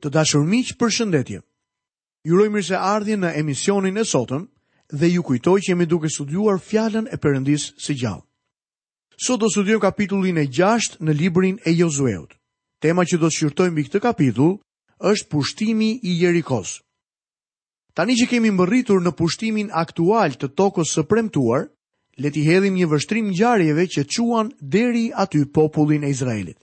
Të 0.00 0.10
dashur 0.14 0.44
miq, 0.46 0.68
përshëndetje. 0.78 1.40
Ju 2.24 2.34
uroj 2.36 2.48
mirë 2.54 2.66
se 2.68 2.76
ardhje 2.78 3.16
në 3.18 3.32
emisionin 3.40 3.96
e 3.98 4.04
sotëm 4.06 4.44
dhe 4.98 5.08
ju 5.10 5.22
kujtoj 5.26 5.56
që 5.60 5.72
jemi 5.72 5.86
duke 5.90 6.10
studiuar 6.14 6.60
fjalën 6.62 7.08
e 7.10 7.16
Perëndisë 7.18 7.72
së 7.84 7.96
gjallë. 8.02 8.22
Sot 9.18 9.40
do 9.42 9.48
studiojmë 9.50 9.82
kapitullin 9.82 10.38
e 10.38 10.44
6 10.46 11.00
në 11.02 11.14
librin 11.20 11.56
e 11.66 11.74
Josueut. 11.74 12.36
Tema 12.82 13.02
që 13.10 13.18
do 13.18 13.26
të 13.26 13.36
shqyrtojmë 13.36 13.74
mbi 13.74 13.86
këtë 13.88 14.02
kapitull 14.06 14.54
është 15.10 15.28
pushtimi 15.34 15.90
i 16.06 16.14
Jerikos. 16.20 16.76
Tani 17.94 18.14
që 18.20 18.30
kemi 18.30 18.54
mbërritur 18.54 19.02
në 19.02 19.14
pushtimin 19.18 19.72
aktual 19.74 20.38
të 20.38 20.52
tokës 20.60 20.94
së 20.94 21.06
premtuar, 21.10 21.66
le 22.22 22.30
të 22.30 22.46
hedhim 22.46 22.78
një 22.78 22.86
vështrim 22.92 23.26
ngjarjeve 23.34 23.84
që 23.94 24.06
quan 24.14 24.54
deri 24.62 25.08
aty 25.24 25.42
popullin 25.58 26.04
e 26.06 26.14
Izraelit. 26.14 26.58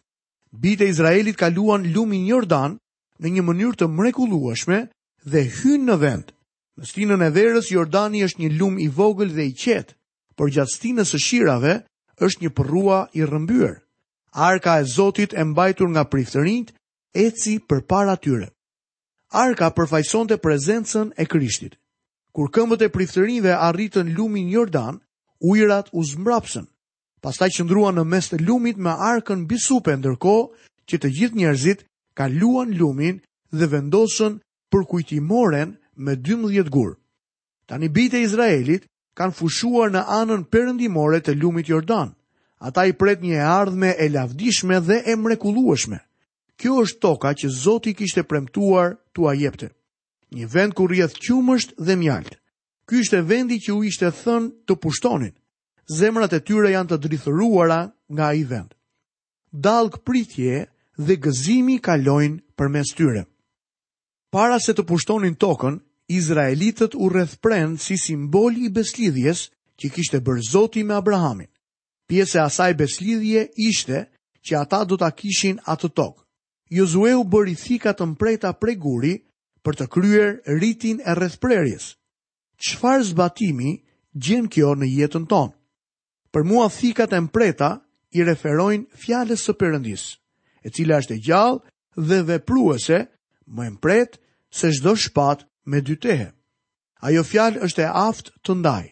Bitë 0.56 0.88
e 0.88 0.90
Izraelit 0.96 1.36
kaluan 1.36 1.84
lumin 1.92 2.24
Jordan 2.32 2.80
në 3.24 3.32
një 3.36 3.44
mënyrë 3.48 3.78
të 3.80 3.88
mrekullueshme 3.98 4.80
dhe 5.24 5.44
hyn 5.60 5.86
në 5.88 5.96
vend. 6.02 6.32
Në 6.76 6.90
stinën 6.90 7.24
e 7.24 7.30
Verës 7.32 7.70
Jordani 7.72 8.24
është 8.26 8.42
një 8.44 8.50
lum 8.60 8.80
i 8.84 8.90
vogël 8.92 9.32
dhe 9.36 9.46
i 9.48 9.54
qetë, 9.56 9.94
por 10.36 10.52
gjatë 10.52 10.74
stinës 10.76 11.14
së 11.16 11.20
Shirave 11.28 11.76
është 12.20 12.44
një 12.46 12.52
përrua 12.58 12.98
i 13.16 13.24
rrëmbyer. 13.24 13.78
Arka 14.36 14.78
e 14.80 14.84
Zotit 14.92 15.34
e 15.34 15.44
mbajtur 15.48 15.90
nga 15.94 16.04
priftërinjt 16.12 16.74
eci 17.16 17.58
përpara 17.70 18.18
tyre. 18.20 18.50
Arka 19.32 19.70
përfaqësonte 19.76 20.36
prezencën 20.44 21.14
e 21.16 21.26
Krishtit. 21.26 21.78
Kur 22.36 22.52
këmbët 22.52 22.84
e 22.84 22.92
priftërinjve 22.92 23.56
arritën 23.56 24.12
lumin 24.18 24.50
Jordan, 24.52 25.00
ujërat 25.40 25.94
u 25.96 26.04
zmrapsën. 26.04 26.68
Pastaj 27.24 27.50
qëndruan 27.56 27.96
në 27.96 28.04
mes 28.06 28.28
të 28.30 28.42
lumit 28.44 28.78
me 28.78 28.92
arkën 28.92 29.46
mbi 29.46 29.56
supe 29.64 29.96
ndërkohë 29.96 30.70
që 30.90 31.00
të 31.02 31.12
gjithë 31.16 31.40
njerëzit 31.40 31.86
kaluan 32.16 32.70
lumin 32.80 33.20
dhe 33.60 33.68
vendosën 33.74 34.40
për 34.72 34.84
kujtimoren 34.90 35.76
me 36.06 36.16
12 36.16 36.70
gur. 36.76 36.96
Tani 37.70 37.90
bitë 37.92 38.18
e 38.18 38.26
Izraelit 38.28 38.88
kanë 39.18 39.36
fushuar 39.38 39.92
në 39.94 40.02
anën 40.20 40.48
përëndimore 40.52 41.20
të 41.24 41.36
lumit 41.40 41.70
Jordan. 41.70 42.16
Ata 42.60 42.86
i 42.90 42.94
pret 42.96 43.22
një 43.22 43.40
ardhme 43.44 43.94
e 44.00 44.08
lavdishme 44.10 44.80
dhe 44.88 44.98
e 45.12 45.16
mrekulueshme. 45.16 46.00
Kjo 46.60 46.74
është 46.86 47.00
toka 47.04 47.34
që 47.40 47.52
Zoti 47.64 47.94
kishte 47.94 48.24
premtuar 48.24 48.96
të 49.14 49.28
ajepte. 49.32 49.68
Një 50.36 50.46
vend 50.54 50.74
ku 50.74 50.88
rrjedh 50.88 51.18
qumësht 51.24 51.76
dhe 51.80 51.96
mjalt. 52.00 52.38
Kjo 52.88 53.02
është 53.04 53.20
e 53.22 53.26
vendi 53.32 53.58
që 53.60 53.72
u 53.76 53.84
ishte 53.84 54.10
thën 54.12 54.50
të 54.68 54.74
pushtonin. 54.82 55.36
Zemrat 56.00 56.34
e 56.34 56.40
tyre 56.42 56.72
janë 56.72 56.90
të 56.90 56.98
drithëruara 57.06 57.82
nga 58.14 58.32
i 58.34 58.44
vend. 58.50 58.72
Dalë 59.52 59.92
këpritje 59.96 60.64
dhe 60.98 61.16
gëzimi 61.20 61.78
kalojnë 61.84 62.40
për 62.58 62.70
mes 62.72 62.92
tyre. 62.96 63.26
Para 64.32 64.60
se 64.60 64.74
të 64.74 64.86
pushtonin 64.88 65.36
tokën, 65.36 65.78
Izraelitët 66.12 66.96
u 66.96 67.10
rrethprend 67.10 67.80
si 67.82 67.98
simbol 67.98 68.56
i 68.58 68.70
beslidhjes 68.70 69.48
që 69.80 69.90
kishte 69.94 70.20
bërë 70.22 70.44
Zoti 70.52 70.84
me 70.86 70.94
Abrahamin. 70.96 71.50
Pjesë 72.08 72.38
e 72.38 72.42
asaj 72.44 72.74
beslidhje 72.78 73.48
ishte 73.58 74.04
që 74.46 74.58
ata 74.62 74.84
do 74.86 74.98
ta 74.98 75.10
kishin 75.12 75.58
atë 75.66 75.90
tokë. 75.98 76.22
Josue 76.70 77.16
u 77.18 77.24
bëri 77.24 77.56
thika 77.58 77.94
të 77.94 78.08
mprehta 78.14 78.54
prej 78.54 78.76
guri 78.84 79.16
për 79.66 79.74
të 79.80 79.88
kryer 79.94 80.32
ritin 80.62 81.02
e 81.02 81.14
rrethprerjes. 81.18 81.96
Çfarë 82.62 83.06
zbatimi 83.12 83.76
gjen 84.14 84.48
kjo 84.48 84.76
në 84.78 84.88
jetën 85.00 85.26
tonë? 85.30 85.56
Për 86.32 86.44
mua 86.44 86.68
thikat 86.70 87.14
e 87.14 87.20
mpreta 87.26 87.72
i 88.16 88.24
referojnë 88.24 88.94
fjales 88.94 89.42
së 89.46 89.58
përëndisë 89.60 90.14
e 90.66 90.72
cila 90.74 90.98
është 91.04 91.16
e 91.16 91.22
gjallë 91.28 91.62
dhe 92.10 92.20
vepruese, 92.30 93.00
më 93.56 93.64
empret 93.72 94.16
se 94.58 94.72
çdo 94.76 94.94
shpat 95.04 95.46
me 95.70 95.80
dy 95.86 95.96
tehe. 96.04 96.30
Ajo 97.06 97.24
fjalë 97.32 97.62
është 97.68 97.84
e 97.86 97.92
aftë 98.08 98.32
të 98.48 98.56
ndaj. 98.60 98.86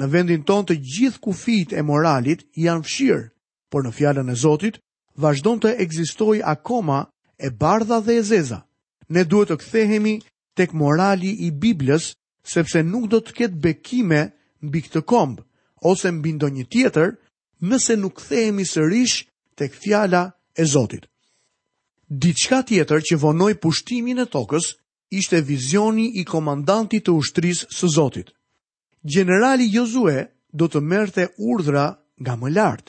Në 0.00 0.06
vendin 0.14 0.42
ton 0.48 0.66
të 0.66 0.76
gjithë 0.92 1.20
kufit 1.24 1.70
e 1.78 1.84
moralit 1.88 2.42
janë 2.64 2.84
fshirë, 2.88 3.26
por 3.70 3.86
në 3.86 3.92
fjalën 3.98 4.32
e 4.34 4.38
Zotit 4.42 4.80
vazhdon 5.22 5.62
të 5.62 5.70
ekzistojë 5.84 6.42
akoma 6.54 6.98
e 7.38 7.48
bardha 7.60 8.00
dhe 8.06 8.14
e 8.18 8.22
zeza. 8.32 8.58
Ne 9.14 9.22
duhet 9.30 9.50
të 9.52 9.56
kthehemi 9.62 10.16
tek 10.58 10.74
morali 10.80 11.30
i 11.46 11.52
Biblës, 11.62 12.04
sepse 12.54 12.82
nuk 12.82 13.04
do 13.12 13.18
të 13.22 13.32
ketë 13.38 13.60
bekime 13.64 14.20
mbi 14.66 14.78
këtë 14.84 15.02
komb 15.12 15.36
ose 15.90 16.08
mbi 16.18 16.30
ndonjë 16.36 16.66
tjetër 16.72 17.10
nëse 17.70 17.94
nuk 18.00 18.14
kthehemi 18.20 18.64
sërish 18.72 19.16
tek 19.58 19.72
fjala 19.82 20.22
e 20.56 20.64
Zotit. 20.64 21.04
Diçka 22.20 22.62
tjetër 22.62 23.00
që 23.08 23.16
vonoi 23.22 23.54
pushtimin 23.60 24.20
e 24.22 24.26
tokës 24.34 24.66
ishte 25.20 25.40
vizioni 25.48 26.06
i 26.20 26.24
komandantit 26.32 27.06
të 27.06 27.14
ushtrisë 27.20 27.68
së 27.78 27.88
Zotit. 27.96 28.28
Generali 29.16 29.66
Josue 29.76 30.22
do 30.60 30.66
të 30.68 30.80
merrte 30.90 31.28
urdhra 31.52 31.86
nga 32.22 32.34
më 32.40 32.48
lart. 32.56 32.86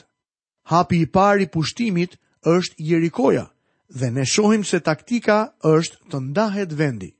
Hapi 0.70 1.02
i 1.02 1.06
parë 1.16 1.44
i 1.44 1.50
pushtimit 1.54 2.18
është 2.54 2.78
Jerikoja 2.90 3.44
dhe 3.98 4.08
ne 4.16 4.24
shohim 4.34 4.64
se 4.64 4.80
taktika 4.80 5.38
është 5.74 5.96
të 6.10 6.18
ndahet 6.28 6.72
vendi. 6.80 7.10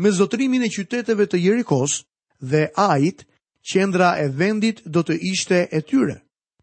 Me 0.00 0.10
zotrimin 0.10 0.62
e 0.66 0.70
qyteteve 0.74 1.24
të 1.28 1.38
Jerikos 1.46 1.92
dhe 2.50 2.62
Ait, 2.92 3.18
qendra 3.70 4.10
e 4.24 4.28
vendit 4.40 4.80
do 4.94 5.00
të 5.06 5.14
ishte 5.30 5.58
e 5.76 5.80
tyre. 5.88 6.16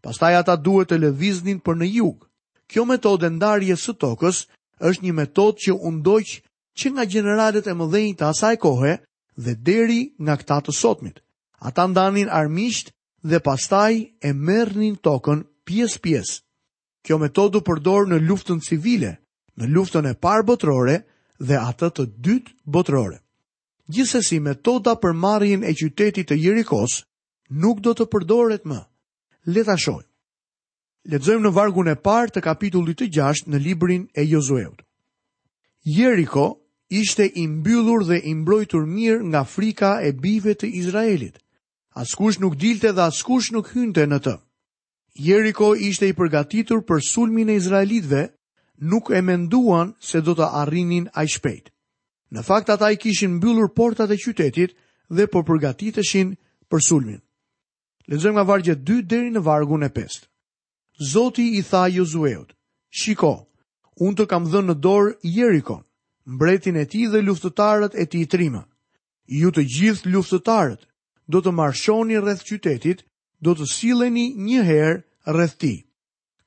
Pastaj 0.04 0.34
ata 0.40 0.54
duhet 0.64 0.88
të 0.90 0.96
lëviznin 1.04 1.58
për 1.64 1.74
në 1.78 1.86
jug. 1.98 2.18
Kjo 2.72 2.86
metodë 2.88 3.26
e 3.28 3.32
ndarjes 3.36 3.82
së 3.84 3.92
tokës 4.02 4.36
është 4.90 5.04
një 5.06 5.12
metodë 5.16 5.62
që 5.66 5.72
u 5.76 5.90
ndoq 5.96 6.30
që 6.80 6.90
nga 6.94 7.04
gjeneratet 7.14 7.66
e 7.68 7.74
mëdhenjta 7.80 8.16
të 8.24 8.28
asaj 8.34 8.54
kohe 8.62 8.92
dhe 9.44 9.52
deri 9.68 9.98
nga 10.24 10.36
këta 10.40 10.56
të 10.64 10.72
sotmit. 10.78 11.18
Ata 11.68 11.84
ndanin 11.92 12.30
armiqt 12.38 12.88
dhe 13.30 13.42
pastaj 13.48 13.94
e 14.24 14.30
merrnin 14.46 14.96
tokën 15.04 15.44
pjesë 15.68 16.00
pjesë. 16.04 16.38
Kjo 17.04 17.18
metodë 17.22 17.60
u 17.60 17.64
përdor 17.68 18.08
në 18.08 18.22
luftën 18.28 18.62
civile, 18.68 19.12
në 19.60 19.68
luftën 19.74 20.08
e 20.12 20.16
parë 20.24 20.46
botërore 20.50 20.96
dhe 21.48 21.58
atë 21.68 21.90
të 21.96 22.06
dytë 22.26 22.54
botërore. 22.74 23.18
Gjithsesi 23.92 24.40
metoda 24.48 24.96
për 25.02 25.12
marrjen 25.26 25.62
e 25.68 25.76
qytetit 25.80 26.30
të 26.32 26.40
Jerikos 26.46 26.96
nuk 27.62 27.84
do 27.84 27.92
të 27.94 28.08
përdoret 28.14 28.64
më. 28.72 28.80
Le 29.52 29.64
ta 29.68 29.76
shohim. 29.84 30.08
Ledzojmë 31.10 31.42
në 31.48 31.50
vargun 31.50 31.88
e 31.90 31.96
parë 31.98 32.30
të 32.36 32.40
kapitullit 32.46 33.00
të 33.00 33.08
gjasht 33.16 33.48
në 33.50 33.58
librin 33.62 34.04
e 34.14 34.22
Jozueut. 34.22 34.84
Jeriko 35.94 36.44
ishte 36.94 37.26
imbyllur 37.42 38.04
dhe 38.06 38.20
imbrojtur 38.32 38.86
mirë 38.86 39.24
nga 39.32 39.40
frika 39.54 39.96
e 40.06 40.12
bive 40.12 40.54
të 40.54 40.70
Izraelit. 40.82 41.40
Askush 42.04 42.38
nuk 42.40 42.54
dilte 42.56 42.92
dhe 42.92 43.02
askush 43.10 43.50
nuk 43.52 43.72
hynte 43.74 44.06
në 44.06 44.20
të. 44.24 44.36
Jeriko 45.24 45.72
ishte 45.88 46.06
i 46.06 46.14
përgatitur 46.20 46.84
për 46.86 47.02
sulmin 47.10 47.50
e 47.50 47.58
Izraelitve, 47.58 48.22
nuk 48.80 49.10
e 49.12 49.20
menduan 49.22 49.94
se 49.98 50.22
do 50.22 50.36
të 50.38 50.52
arrinin 50.62 51.10
a 51.18 51.26
shpejt. 51.28 51.70
Në 52.32 52.42
fakt 52.46 52.70
ata 52.70 52.88
i 52.90 52.96
kishin 53.02 53.36
mbyllur 53.40 53.74
portat 53.74 54.10
e 54.10 54.16
qytetit 54.22 54.70
dhe 55.10 55.26
po 55.34 55.42
përgatiteshin 55.50 56.36
për 56.70 56.80
sulmin. 56.88 57.18
Lexojmë 58.06 58.38
nga 58.38 58.44
vargu 58.54 58.76
2 58.94 59.02
deri 59.10 59.34
në 59.34 59.42
vargun 59.50 59.82
e 59.82 59.90
5. 59.98 60.28
Zoti 61.00 61.56
i 61.58 61.62
tha 61.62 61.88
Jozueut, 61.88 62.52
shiko, 62.92 63.48
unë 63.96 64.16
të 64.22 64.26
kam 64.28 64.44
dhënë 64.50 64.70
në 64.70 64.74
dorë 64.84 65.14
Jerikon, 65.32 65.80
mbretin 66.26 66.76
e 66.76 66.84
ti 66.86 67.06
dhe 67.08 67.22
luftëtarët 67.24 67.94
e 67.96 68.04
ti 68.06 68.20
i 68.22 68.26
trima. 68.26 68.64
Ju 69.24 69.50
të 69.50 69.64
gjithë 69.74 70.10
luftëtarët 70.12 70.84
do 71.32 71.40
të 71.40 71.52
marshoni 71.52 72.18
rreth 72.20 72.44
qytetit, 72.44 73.02
do 73.40 73.54
të 73.54 73.66
sileni 73.72 74.26
një 74.36 74.64
herë 74.68 75.32
rreth 75.32 75.56
ti. 75.62 75.74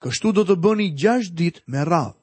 Kështu 0.04 0.32
do 0.38 0.46
të 0.46 0.58
bëni 0.62 0.92
gjasht 0.94 1.34
dit 1.40 1.60
me 1.68 1.82
radhë. 1.88 2.16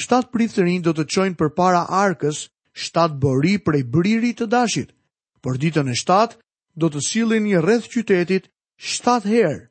Shtatë 0.00 0.30
priftërin 0.32 0.80
do 0.86 0.94
të 0.96 1.04
qojnë 1.12 1.36
për 1.38 1.50
para 1.60 1.82
arkës, 2.00 2.44
shtatë 2.72 3.18
bëri 3.22 3.54
prej 3.66 3.82
briri 3.84 4.32
të 4.38 4.46
dashit. 4.52 4.94
Për 5.42 5.58
ditën 5.60 5.90
e 5.92 5.96
shtatë, 5.98 6.38
do 6.80 6.88
të 6.88 7.00
silin 7.10 7.44
një 7.50 7.60
rreth 7.64 7.90
qytetit 7.92 8.48
shtatë 8.80 9.28
herë 9.34 9.62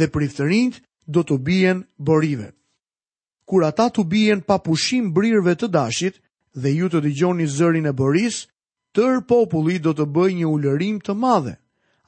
dhe 0.00 0.08
priftërinjt 0.16 0.80
do 1.06 1.22
të 1.22 1.36
bien 1.38 1.84
borive. 1.98 2.52
Kur 3.46 3.62
ata 3.64 3.88
të 3.94 4.02
bien 4.10 4.40
pa 4.42 4.58
pushim 4.58 5.12
brirve 5.14 5.54
të 5.54 5.68
dashit 5.70 6.16
dhe 6.54 6.70
ju 6.74 6.88
të 6.90 7.00
digjoni 7.04 7.46
zërin 7.46 7.86
e 7.86 7.92
boris, 7.92 8.46
tër 8.94 9.22
populli 9.28 9.78
do 9.78 9.92
të 9.94 10.06
bëj 10.14 10.30
një 10.40 10.46
ullërim 10.54 10.96
të 11.04 11.12
madhe. 11.14 11.54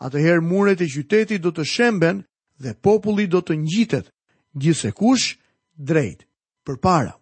Atëherë 0.03 0.45
muret 0.50 0.81
e 0.83 0.87
qytetit 0.95 1.43
do 1.43 1.50
të 1.55 1.65
shemben 1.75 2.25
dhe 2.62 2.75
populli 2.87 3.27
do 3.27 3.41
të 3.43 3.55
njitet, 3.62 4.06
gjithse 4.62 4.91
kush 4.99 5.37
drejt, 5.75 6.27
për 6.67 6.77
para. 6.83 7.15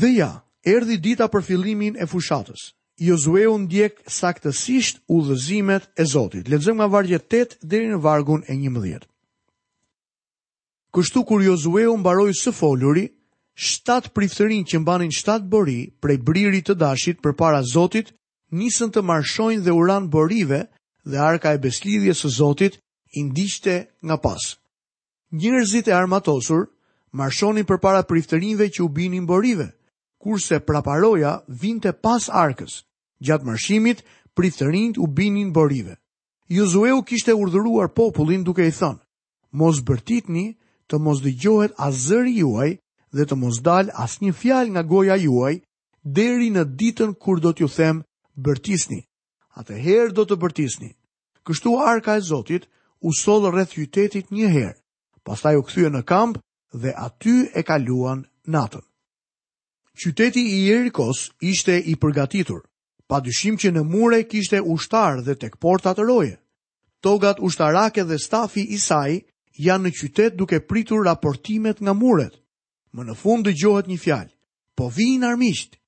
Dhe 0.00 0.10
ja, 0.16 0.32
erdi 0.64 0.96
dita 0.98 1.28
për 1.32 1.42
fillimin 1.44 1.96
e 2.02 2.06
fushatës. 2.06 2.62
unë 3.00 3.64
ndjek 3.64 3.94
saktësisht 4.20 4.96
udhëzimet 5.16 5.84
e 5.96 6.04
Zotit. 6.12 6.48
Lexojmë 6.52 6.74
nga 6.78 6.86
vargu 6.94 7.14
8 7.14 7.58
deri 7.62 7.86
në 7.92 7.98
vargun 8.04 8.42
e 8.48 8.52
11. 8.54 9.04
Kështu 10.94 11.24
kur 11.26 11.40
Jozueu 11.42 11.96
mbaroi 11.98 12.30
së 12.40 12.52
foluri, 12.54 13.02
shtat 13.68 14.12
priftërin 14.14 14.60
që 14.70 14.78
mbanin 14.84 15.10
shtat 15.16 15.42
bëri 15.50 15.74
prej 16.04 16.18
bririt 16.28 16.68
të 16.70 16.76
dashit 16.82 17.18
për 17.24 17.34
para 17.40 17.62
Zotit, 17.66 18.12
nisën 18.54 18.92
të 18.94 19.02
marshojnë 19.08 19.64
dhe 19.66 19.74
uran 19.74 20.06
bërive 20.14 20.60
dhe 21.10 21.18
arka 21.32 21.52
e 21.52 21.58
beslidhje 21.64 22.14
së 22.20 22.28
Zotit 22.38 22.78
indishte 23.18 23.74
nga 24.06 24.20
pas. 24.28 24.42
Njerëzit 25.34 25.90
e 25.90 25.96
armatosur 25.98 26.68
marshonin 27.10 27.66
për 27.66 27.78
para 27.82 28.04
priftërinve 28.06 28.70
që 28.76 28.86
u 28.86 28.88
binin 29.00 29.26
bërive, 29.26 29.66
kurse 30.22 30.60
praparoja 30.62 31.34
vinte 31.64 31.90
pas 32.06 32.30
arkës. 32.44 32.84
Gjatë 33.18 33.46
marshimit, 33.50 34.04
priftërinjt 34.38 34.98
u 35.02 35.06
binin 35.20 35.50
borive. 35.58 35.96
Jozueu 36.54 37.02
kishte 37.06 37.34
urdhëruar 37.34 37.90
popullin 37.98 38.42
duke 38.46 38.66
i 38.68 38.72
thënë: 38.74 39.00
Mos 39.62 39.78
bërtitni, 39.90 40.44
të 40.88 40.98
mos 41.00 41.22
dëgjohet 41.24 41.74
as 41.80 41.96
zëri 42.08 42.34
juaj 42.42 42.70
dhe 43.14 43.24
të 43.26 43.36
mos 43.38 43.60
dal 43.64 43.90
as 44.04 44.18
një 44.22 44.32
fjalë 44.40 44.72
nga 44.74 44.82
goja 44.90 45.16
juaj 45.22 45.54
deri 46.16 46.50
në 46.52 46.64
ditën 46.80 47.14
kur 47.22 47.40
do 47.40 47.52
t'ju 47.52 47.68
them 47.76 48.02
bërtisni. 48.44 49.00
Atëherë 49.60 50.12
do 50.16 50.24
të 50.26 50.36
bërtisni. 50.42 50.90
Kështu 51.46 51.76
arka 51.80 52.16
e 52.16 52.20
Zotit 52.26 52.66
u 53.06 53.12
sollë 53.12 53.52
rreth 53.52 53.74
qytetit 53.78 54.30
një 54.32 54.48
herë. 54.54 54.78
Pastaj 55.24 55.54
u 55.56 55.62
kthye 55.64 55.90
në 55.94 56.02
kamp 56.08 56.38
dhe 56.74 56.92
aty 56.98 57.34
e 57.54 57.62
kaluan 57.62 58.24
natën. 58.46 58.84
Qyteti 59.94 60.42
i 60.56 60.58
Jerikos 60.68 61.30
ishte 61.40 61.76
i 61.78 61.94
përgatitur. 61.96 62.64
Pa 63.08 63.20
dyshim 63.20 63.54
që 63.60 63.70
në 63.72 63.82
mure 63.84 64.24
kishte 64.26 64.58
ushtarë 64.64 65.22
dhe 65.24 65.34
tek 65.38 65.56
porta 65.60 65.92
të 65.94 66.06
roje. 66.08 66.36
Togat 67.04 67.40
ushtarake 67.44 68.02
dhe 68.04 68.18
stafi 68.18 68.64
i 68.74 68.78
saj 68.80 69.20
janë 69.56 69.86
në 69.88 69.94
qytet 69.94 70.36
duke 70.38 70.58
pritur 70.66 71.04
raportimet 71.06 71.80
nga 71.82 71.94
muret. 71.94 72.34
Më 72.94 73.04
në 73.06 73.14
fund 73.18 73.46
dë 73.46 73.54
gjohet 73.58 73.88
një 73.90 73.98
fjalë, 73.98 74.30
po 74.78 74.88
vinë 74.90 75.26
armisht, 75.26 75.78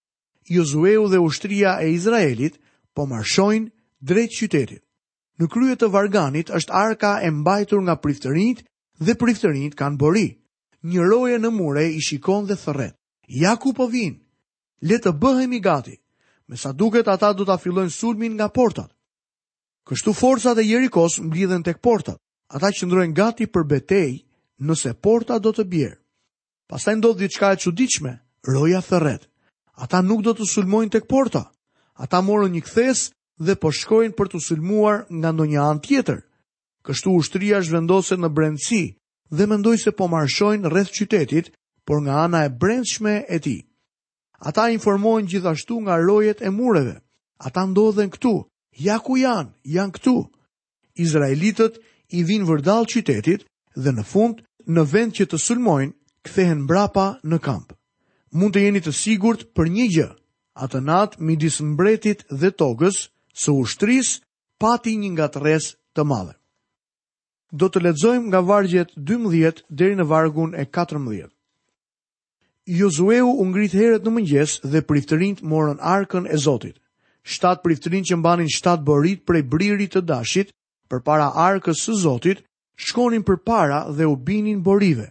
Jozueu 0.46 1.08
dhe 1.10 1.18
ushtria 1.22 1.76
e 1.82 1.88
Izraelit 1.94 2.58
po 2.94 3.06
marshojnë 3.10 3.70
drejt 4.00 4.34
qytetit. 4.38 4.82
Në 5.38 5.48
kryet 5.52 5.80
të 5.82 5.90
varganit 5.92 6.50
është 6.54 6.72
arka 6.72 7.10
e 7.22 7.30
mbajtur 7.30 7.82
nga 7.84 7.96
priftërinit 8.00 8.62
dhe 9.04 9.16
priftërinit 9.20 9.74
kanë 9.76 9.98
bori. 10.00 10.28
Një 10.86 11.02
roje 11.02 11.38
në 11.42 11.50
mure 11.50 11.82
i 11.90 12.00
shikon 12.00 12.46
dhe 12.46 12.56
thërret. 12.56 12.94
Ja 13.28 13.56
ku 13.58 13.72
po 13.74 13.88
vinë, 13.90 14.22
le 14.86 14.98
të 15.02 15.12
bëhem 15.18 15.52
i 15.58 15.60
gati, 15.60 15.96
me 16.46 16.56
sa 16.56 16.70
duket 16.72 17.08
ata 17.10 17.32
du 17.34 17.42
të 17.44 17.56
afilojnë 17.58 17.90
sulmin 17.92 18.38
nga 18.38 18.46
portat. 18.48 18.92
Kështu 19.86 20.14
forësat 20.14 20.62
e 20.62 20.66
jerikos 20.66 21.18
mblidhen 21.26 21.62
të 21.66 21.74
këportat 21.78 22.22
ata 22.48 22.70
qëndrojnë 22.72 23.14
gati 23.16 23.46
për 23.50 23.64
betej 23.66 24.12
nëse 24.66 24.92
porta 25.02 25.38
do 25.42 25.52
të 25.52 25.64
bjerë. 25.70 25.98
Pastaj 26.70 26.94
ndodh 26.98 27.18
diçka 27.20 27.52
e 27.54 27.60
çuditshme, 27.62 28.12
roja 28.46 28.80
thërret. 28.86 29.26
Ata 29.76 30.00
nuk 30.02 30.22
do 30.26 30.32
të 30.34 30.46
sulmojnë 30.50 30.92
tek 30.96 31.06
porta. 31.10 31.42
Ata 31.98 32.22
morën 32.22 32.50
një 32.54 32.62
kthes 32.66 32.98
dhe 33.38 33.54
po 33.56 33.70
për 34.18 34.26
të 34.32 34.38
sulmuar 34.40 35.06
nga 35.10 35.30
ndonjë 35.32 35.60
anë 35.62 35.82
tjetër. 35.86 36.20
Kështu 36.86 37.10
ushtria 37.18 37.58
zhvendoset 37.62 38.18
në 38.18 38.28
brendësi 38.36 38.82
dhe 39.30 39.44
mendoj 39.46 39.76
se 39.78 39.90
po 39.90 40.08
marshojnë 40.08 40.68
rreth 40.68 40.92
qytetit, 40.94 41.50
por 41.86 42.00
nga 42.02 42.24
ana 42.24 42.44
e 42.44 42.48
brendshme 42.62 43.24
e 43.28 43.38
tij. 43.38 43.62
Ata 44.38 44.70
informojnë 44.70 45.28
gjithashtu 45.30 45.74
nga 45.82 45.98
rojet 45.98 46.40
e 46.46 46.50
mureve. 46.50 46.96
Ata 47.38 47.66
ndodhen 47.66 48.10
këtu. 48.10 48.46
Ja 48.78 48.98
ku 48.98 49.16
janë? 49.18 49.52
Janë 49.64 49.92
këtu. 49.96 50.14
Izraelitët 51.04 51.78
i 52.14 52.22
vinë 52.24 52.46
vërdalë 52.46 52.86
qytetit 52.92 53.44
dhe 53.76 53.92
në 53.92 54.04
fund, 54.06 54.40
në 54.66 54.82
vend 54.92 55.14
që 55.16 55.26
të 55.30 55.38
sulmojnë, 55.40 55.94
kthehen 56.26 56.64
mbrapa 56.66 57.06
në 57.22 57.38
kamp. 57.42 57.72
Mund 58.34 58.54
të 58.56 58.62
jeni 58.66 58.80
të 58.82 58.92
sigurt 58.92 59.44
për 59.56 59.68
një 59.72 59.86
gjë, 59.94 60.08
atë 60.58 60.80
nat 60.82 61.18
midis 61.20 61.60
mbretit 61.62 62.24
dhe 62.30 62.50
togës 62.50 63.04
së 63.36 63.54
ushtris 63.54 64.16
pati 64.58 64.96
një 64.98 65.10
nga 65.16 65.28
të 65.30 66.04
madhe. 66.04 66.34
Do 67.52 67.68
të 67.70 67.80
ledzojmë 67.82 68.26
nga 68.30 68.40
vargjet 68.42 68.90
12 68.96 69.62
deri 69.70 69.94
në 69.96 70.04
vargun 70.10 70.54
e 70.58 70.66
14. 70.66 71.28
Jozueu 72.66 73.28
u 73.30 73.44
ngrit 73.46 73.72
herët 73.78 74.02
në 74.04 74.10
mëngjes 74.10 74.58
dhe 74.66 74.82
priftërinjt 74.82 75.42
morën 75.46 75.78
arkën 75.78 76.26
e 76.26 76.36
Zotit. 76.36 76.76
Shtat 77.22 77.62
priftërinj 77.62 78.10
që 78.10 78.16
mbanin 78.18 78.50
shtat 78.50 78.82
borit 78.84 79.22
prej 79.26 79.44
bririt 79.46 79.94
të 79.94 80.02
dashit 80.08 80.50
për 80.90 81.00
para 81.06 81.28
arkës 81.44 81.80
së 81.86 81.94
Zotit, 82.02 82.42
shkonin 82.88 83.24
për 83.28 83.40
para 83.48 83.78
dhe 83.96 84.06
u 84.10 84.16
binin 84.28 84.60
borive. 84.68 85.06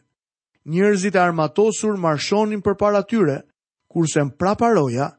Njerëzit 0.73 1.15
e 1.15 1.21
armatosur 1.21 1.97
marshonin 2.05 2.61
për 2.65 2.75
para 2.79 3.01
tyre, 3.11 3.39
kurse 3.91 4.21
në 4.23 4.35
praparoja, 4.41 5.09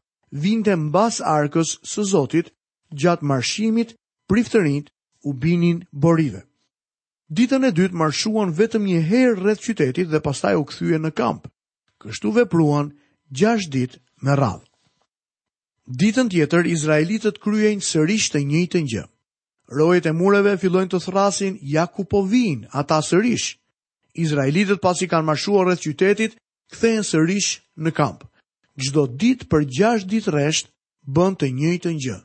vinte 0.45 0.75
mbas 0.75 1.21
arkës 1.33 1.75
së 1.93 2.05
Zotit, 2.13 2.49
gjatë 3.03 3.25
marshimit, 3.31 3.93
priftërinit, 4.29 4.89
u 5.27 5.33
binin 5.43 5.81
borive. 5.91 6.41
Ditën 7.35 7.65
e 7.67 7.73
dytë 7.75 7.97
marshuan 7.99 8.53
vetëm 8.55 8.85
një 8.87 8.99
herë 9.09 9.33
rreth 9.41 9.63
qytetit 9.67 10.07
dhe 10.11 10.21
pastaj 10.23 10.53
u 10.55 10.63
kthyen 10.69 11.03
në 11.03 11.11
kamp. 11.17 11.47
Kështu 11.99 12.31
vepruan 12.37 12.93
6 13.35 13.67
ditë 13.73 13.99
me 14.23 14.35
radhë. 14.39 14.63
Ditën 15.99 16.31
tjetër 16.31 16.69
izraelitët 16.71 17.41
kryejnë 17.43 17.83
sërish 17.87 18.29
të 18.31 18.41
njëjtën 18.47 18.87
gjë. 18.91 19.03
Një. 19.03 19.16
Rojët 19.67 20.05
e 20.07 20.13
mureve 20.15 20.55
fillojnë 20.59 20.91
të 20.93 20.99
thrasin 21.07 21.57
ja 21.67 21.83
ku 21.91 22.05
po 22.07 22.21
vinë 22.23 22.69
ata 22.71 23.01
sërish. 23.03 23.57
Izraelitët 24.17 24.79
pasi 24.81 25.07
kanë 25.11 25.27
marshuar 25.27 25.67
rreth 25.67 25.83
qytetit, 25.83 26.37
kthehen 26.71 27.03
sërish 27.03 27.49
në 27.75 27.91
kamp. 27.97 28.23
Çdo 28.79 29.03
ditë 29.19 29.47
për 29.51 29.67
6 29.67 30.07
ditë 30.07 30.31
rresht 30.33 30.71
bën 31.05 31.35
të 31.35 31.51
njëjtën 31.57 31.99
gjë. 32.03 32.15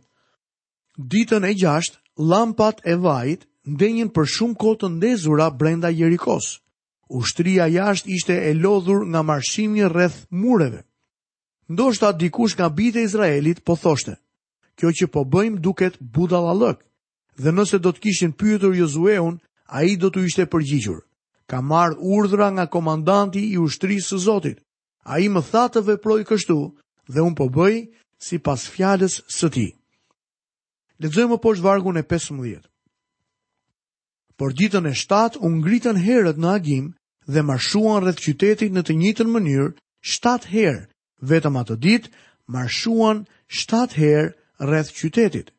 Ditën 1.02 1.44
e 1.48 1.52
6, 1.58 1.98
llampat 2.30 2.78
e 2.86 2.94
vajit 3.02 3.48
ndenjën 3.74 4.12
për 4.14 4.30
shumë 4.36 4.58
kohë 4.62 4.92
ndezura 4.94 5.50
brenda 5.50 5.90
Jerikos. 5.90 6.60
Ushtria 7.10 7.66
jashtë 7.68 8.08
ishte 8.16 8.38
e 8.50 8.54
lodhur 8.62 9.02
nga 9.10 9.22
marshimi 9.26 9.82
rreth 9.90 10.26
mureve. 10.30 10.80
Ndoshta 11.72 12.12
dikush 12.18 12.54
nga 12.56 12.68
bitë 12.70 13.02
e 13.02 13.06
Izraelit 13.08 13.58
po 13.66 13.74
thoshte, 13.82 14.14
kjo 14.78 14.92
që 14.96 15.06
po 15.12 15.24
bëjmë 15.32 15.60
duket 15.66 15.98
budalalëk, 16.14 16.78
dhe 17.40 17.52
nëse 17.52 17.78
do 17.80 17.92
të 17.92 18.00
kishin 18.04 18.32
pyetur 18.36 18.74
Josueun, 18.76 19.38
ai 19.72 19.96
do 19.96 20.10
të 20.10 20.24
ishte 20.26 20.46
përgjigjur. 20.52 21.00
Ka 21.48 21.60
marrë 21.60 21.96
urdhra 22.16 22.50
nga 22.52 22.66
komandanti 22.66 23.40
i 23.54 23.58
ushtrisë 23.58 24.08
së 24.14 24.18
Zotit. 24.26 24.58
Ai 25.04 25.28
më 25.28 25.42
tha 25.50 25.64
të 25.72 25.80
veproj 25.88 26.22
kështu 26.28 26.56
dhe 27.12 27.20
un 27.20 27.34
po 27.34 27.48
bëj 27.50 27.88
sipas 28.22 28.68
fjalës 28.70 29.20
së 29.32 29.48
tij. 29.54 29.70
Lexojmë 31.02 31.40
poshtë 31.42 31.64
vargun 31.66 31.98
e 31.98 32.04
15. 32.06 32.60
Por 34.38 34.52
ditën 34.52 34.86
e 34.86 34.94
7 34.94 35.40
u 35.44 35.48
ngritën 35.58 35.98
herët 36.06 36.38
në 36.38 36.48
Agim 36.54 36.86
dhe 37.26 37.42
marshuan 37.42 38.02
rreth 38.04 38.22
qytetit 38.22 38.70
në 38.72 38.82
të 38.84 38.94
njëjtën 39.00 39.28
mënyrë 39.32 39.68
7 40.14 40.52
herë. 40.54 40.84
Vetëm 41.30 41.56
atë 41.60 41.74
ditë 41.84 42.12
marshuan 42.54 43.24
7 43.64 43.98
herë 43.98 44.30
rreth 44.68 44.90
qytetit. 44.98 45.50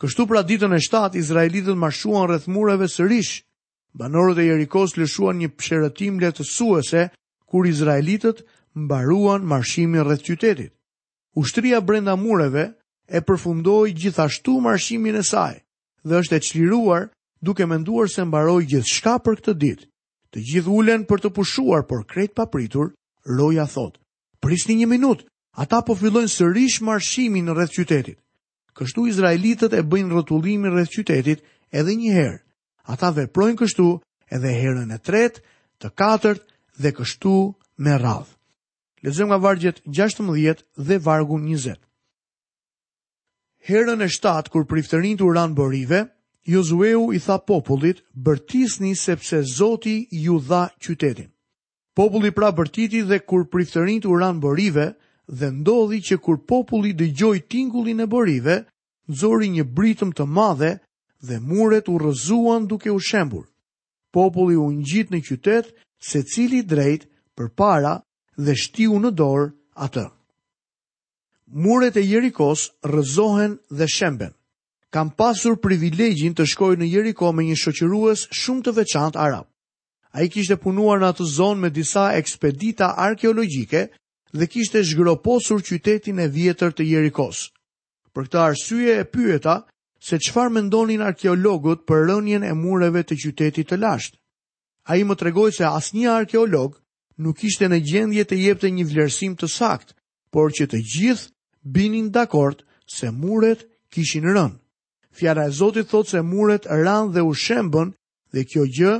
Kështu 0.00 0.24
pra 0.28 0.40
ditën 0.48 0.72
e 0.74 0.78
7 0.84 1.16
izraelitët 1.22 1.76
marshuan 1.80 2.28
rreth 2.28 2.46
mureve 2.54 2.86
sërish. 2.92 3.32
Banorët 4.02 4.38
e 4.44 4.48
Jerikos 4.48 4.94
lëshuan 4.98 5.38
një 5.42 5.48
pshërëtim 5.60 6.14
suese, 6.54 7.02
kur 7.50 7.66
izraelitët 7.66 8.40
mbaruan 8.74 9.42
marshimin 9.44 10.04
rreth 10.06 10.24
qytetit. 10.26 10.72
Ushtria 11.36 11.80
brenda 11.80 12.16
mureve 12.16 12.64
e 13.06 13.18
përfundoi 13.20 13.92
gjithashtu 14.00 14.54
marshimin 14.64 15.16
e 15.16 15.22
saj 15.22 15.54
dhe 16.04 16.14
është 16.20 16.36
e 16.36 16.40
çliruar 16.46 17.10
duke 17.44 17.64
menduar 17.66 18.08
se 18.08 18.24
mbaroi 18.24 18.64
gjithçka 18.72 19.14
për 19.24 19.34
këtë 19.38 19.52
ditë. 19.64 19.86
Të 20.32 20.38
gjithë 20.48 20.72
ulen 20.80 21.02
për 21.10 21.18
të 21.20 21.28
pushuar, 21.36 21.82
por 21.90 22.00
krejt 22.12 22.32
papritur, 22.34 22.94
loja 23.38 23.66
thot: 23.76 24.00
"Prisni 24.42 24.74
një 24.80 24.88
minutë, 24.96 25.26
ata 25.64 25.78
po 25.82 25.92
fillojnë 26.02 26.32
sërish 26.38 26.78
marshimin 26.88 27.52
rreth 27.54 27.76
qytetit." 27.76 28.18
Kështu 28.80 29.04
Izraelitët 29.10 29.74
e 29.76 29.82
bëjnë 29.84 30.12
rrotullimin 30.12 30.72
rreth 30.72 30.92
qytetit 30.96 31.42
edhe 31.76 31.96
një 32.02 32.12
herë. 32.16 32.38
Ata 32.94 33.10
veprojnë 33.18 33.58
kështu 33.60 33.88
edhe 34.36 34.54
herën 34.56 34.94
e 34.96 34.98
tretë, 35.08 35.42
të 35.82 35.88
katërt 36.00 36.44
dhe 36.82 36.94
kështu 36.96 37.34
me 37.86 37.98
radhë. 38.04 38.30
Lexojmë 39.04 39.30
nga 39.32 39.38
vargjet 39.44 39.82
16 40.00 40.64
dhe 40.88 40.98
vargu 41.08 41.38
20. 41.44 41.76
Herën 43.68 44.00
e 44.00 44.08
7 44.16 44.50
kur 44.54 44.64
priftërin 44.72 45.18
të 45.20 45.28
uranë 45.28 45.56
borive, 45.58 46.00
Jozueu 46.50 47.10
i 47.14 47.20
tha 47.22 47.36
popullit, 47.46 48.00
bërtisni 48.28 48.96
sepse 49.04 49.42
Zoti 49.54 49.98
ju 50.24 50.40
dha 50.48 50.64
qytetin. 50.82 51.28
Populli 51.94 52.32
pra 52.34 52.48
bërtiti 52.56 53.04
dhe 53.06 53.20
kur 53.28 53.44
priftërin 53.52 54.00
të 54.02 54.10
uranë 54.16 54.40
borive, 54.42 54.86
dhe 55.28 55.50
ndodhi 55.50 56.00
që 56.02 56.18
kur 56.18 56.38
populli 56.48 56.92
dëgjoi 56.94 57.40
tingullin 57.48 58.00
e 58.00 58.06
borive, 58.06 58.56
nxori 59.10 59.48
një 59.54 59.64
britëm 59.76 60.10
të 60.16 60.24
madhe 60.26 60.72
dhe 61.26 61.38
muret 61.38 61.88
u 61.88 61.98
rrëzuan 61.98 62.66
duke 62.66 62.90
u 62.90 62.98
shembur. 63.00 63.44
Populli 64.12 64.56
u 64.56 64.66
ngjit 64.72 65.10
në 65.12 65.20
qytet, 65.26 65.66
secili 66.10 66.62
drejt 66.62 67.06
përpara 67.36 67.94
dhe 68.44 68.54
shtiu 68.62 68.98
në 69.00 69.10
dorë 69.14 69.46
atë. 69.84 70.06
Muret 71.52 71.96
e 71.96 72.02
Jerikos 72.02 72.70
rrëzohen 72.84 73.56
dhe 73.70 73.86
shemben. 73.88 74.32
Kam 74.92 75.10
pasur 75.16 75.56
privilegjin 75.56 76.34
të 76.34 76.44
shkoj 76.50 76.74
në 76.76 76.86
Jeriko 76.94 77.30
me 77.32 77.44
një 77.48 77.56
shoqërues 77.56 78.26
shumë 78.28 78.62
të 78.64 78.74
veçantë 78.76 79.18
arab. 79.20 79.46
A 80.12 80.24
i 80.24 80.28
kishte 80.28 80.58
punuar 80.60 81.00
në 81.00 81.08
atë 81.12 81.24
zonë 81.32 81.60
me 81.62 81.70
disa 81.72 82.10
ekspedita 82.18 82.90
arkeologike, 83.00 83.86
dhe 84.38 84.46
kishte 84.52 84.78
zhgroposur 84.88 85.60
qytetin 85.68 86.18
e 86.20 86.28
vjetër 86.36 86.70
të 86.76 86.84
Jerikos. 86.92 87.38
Për 88.14 88.24
këtë 88.28 88.40
arsye 88.50 88.92
e 89.02 89.08
pyeta 89.14 89.54
se 90.06 90.16
qëfar 90.24 90.48
mendonin 90.56 91.02
arkeologët 91.10 91.80
për 91.88 92.00
rënjen 92.10 92.44
e 92.44 92.52
mureve 92.62 93.02
të 93.06 93.14
qytetit 93.24 93.68
të 93.70 93.78
lashtë. 93.84 94.16
A 94.90 94.96
i 94.96 95.02
më 95.06 95.14
tregoj 95.20 95.50
se 95.58 95.64
asnjë 95.68 96.08
arkeolog 96.20 96.78
nuk 97.22 97.44
ishte 97.48 97.68
në 97.68 97.78
gjendje 97.90 98.24
të 98.26 98.36
jepte 98.44 98.68
një 98.76 98.84
vlerësim 98.90 99.36
të 99.38 99.46
sakt, 99.58 99.92
por 100.32 100.48
që 100.56 100.64
të 100.70 100.78
gjithë 100.92 101.30
binin 101.76 102.08
dakord 102.16 102.64
se 102.98 103.10
muret 103.12 103.66
kishin 103.92 104.24
rënë. 104.34 104.58
Fjara 105.16 105.44
e 105.48 105.52
Zotit 105.58 105.90
thot 105.92 106.08
se 106.08 106.22
muret 106.24 106.64
rënë 106.66 107.12
dhe 107.14 107.22
u 107.22 107.32
shembën 107.44 107.92
dhe 108.32 108.42
kjo 108.50 108.64
gjë 108.78 108.94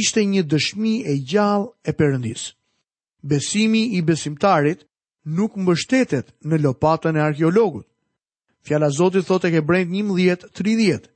ishte 0.00 0.24
një 0.32 0.42
dëshmi 0.52 0.94
e 1.04 1.14
gjallë 1.30 1.70
e 1.84 1.92
Perëndisë 1.98 2.48
besimi 3.22 3.84
i 3.96 4.02
besimtarit 4.02 4.84
nuk 5.24 5.56
mbështetet 5.56 6.30
në 6.44 6.58
lopatën 6.62 7.16
e 7.16 7.22
arkeologut. 7.22 7.86
Fjala 8.66 8.90
Zotit 8.94 9.26
thot 9.26 9.44
e 9.44 9.50
ke 9.50 9.62
brend 9.66 9.90
një 9.90 10.04
mdhjet, 10.06 10.44
tri 10.54 10.74
djet, 10.78 11.08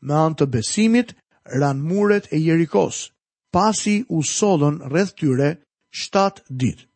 me 0.00 0.14
anë 0.14 0.38
të 0.40 0.46
besimit 0.52 1.14
ran 1.60 1.80
muret 1.80 2.28
e 2.32 2.40
Jerikos, 2.40 3.06
pasi 3.52 4.04
u 4.08 4.22
solën 4.22 4.80
rreth 4.90 5.14
tyre 5.18 5.54
7 5.92 6.44
ditë. 6.48 6.86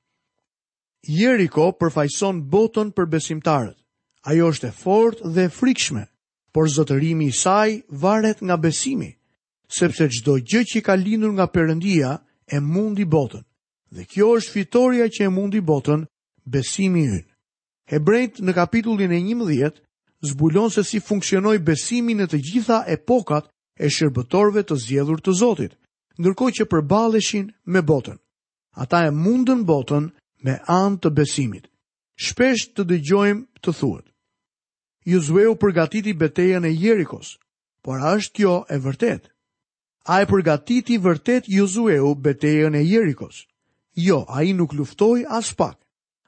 Jeriko 1.04 1.72
përfajson 1.76 2.40
botën 2.48 2.92
për 2.96 3.08
besimtarët. 3.12 3.76
Ajo 4.24 4.46
është 4.52 4.68
e 4.68 4.72
fortë 4.82 5.32
dhe 5.34 5.42
e 5.44 5.52
frikshme, 5.52 6.06
por 6.52 6.68
zotërimi 6.72 7.26
i 7.28 7.32
saj 7.36 7.82
varet 7.90 8.40
nga 8.40 8.56
besimi, 8.56 9.10
sepse 9.68 10.06
çdo 10.08 10.38
gjë 10.40 10.62
që 10.70 10.78
ka 10.86 10.94
lindur 10.96 11.32
nga 11.36 11.44
përëndia 11.54 12.12
e 12.54 12.60
mundi 12.60 13.04
botën 13.04 13.44
dhe 13.94 14.04
kjo 14.10 14.26
është 14.38 14.52
fitoria 14.52 15.06
që 15.14 15.26
e 15.26 15.30
mundi 15.34 15.60
botën 15.70 16.00
besimi 16.54 17.04
ynë. 17.08 17.22
Hebrejt 17.92 18.40
në 18.46 18.54
kapitullin 18.56 19.12
e 19.14 19.20
11 19.22 19.78
zbulon 20.30 20.70
se 20.72 20.82
si 20.88 21.00
funksionoi 21.04 21.60
besimi 21.68 22.16
në 22.18 22.26
të 22.32 22.40
gjitha 22.48 22.78
epokat 22.96 23.50
e 23.84 23.90
shërbëtorve 23.94 24.64
të 24.66 24.78
zgjedhur 24.82 25.20
të 25.22 25.32
Zotit, 25.40 25.72
ndërkohë 26.18 26.54
që 26.58 26.66
përballeshin 26.72 27.46
me 27.74 27.80
botën. 27.90 28.18
Ata 28.82 29.04
e 29.06 29.10
mundën 29.22 29.62
botën 29.68 30.04
me 30.44 30.54
anë 30.80 30.98
të 31.02 31.10
besimit. 31.20 31.70
Shpesh 32.24 32.64
të 32.74 32.82
dëgjojmë 32.90 33.44
të 33.62 33.74
thuhet. 33.78 34.06
Josueu 35.10 35.54
përgatiti 35.60 36.14
betejën 36.20 36.64
e 36.64 36.72
Jerikos, 36.82 37.36
por 37.84 38.00
a 38.02 38.14
është 38.18 38.34
kjo 38.36 38.54
e 38.70 38.76
vërtetë? 38.84 39.28
A 40.14 40.22
e 40.22 40.26
përgatiti 40.30 40.96
vërtet 41.04 41.44
Josueu 41.58 42.14
betejën 42.24 42.74
e 42.80 42.84
Jerikos? 42.90 43.44
Jo, 43.96 44.24
a 44.28 44.42
i 44.42 44.52
nuk 44.52 44.72
luftoj 44.72 45.24
as 45.30 45.54
pak. 45.54 45.78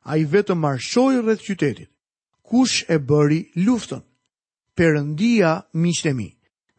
A 0.07 0.17
i 0.17 0.25
vetë 0.25 0.55
marshoj 0.55 1.19
rrët 1.23 1.43
qytetit. 1.43 1.91
Kush 2.47 2.85
e 2.89 2.99
bëri 3.03 3.41
luftën? 3.59 4.03
Perëndia 4.79 5.65
miqtë 5.75 6.11
e 6.11 6.13
mi. 6.15 6.29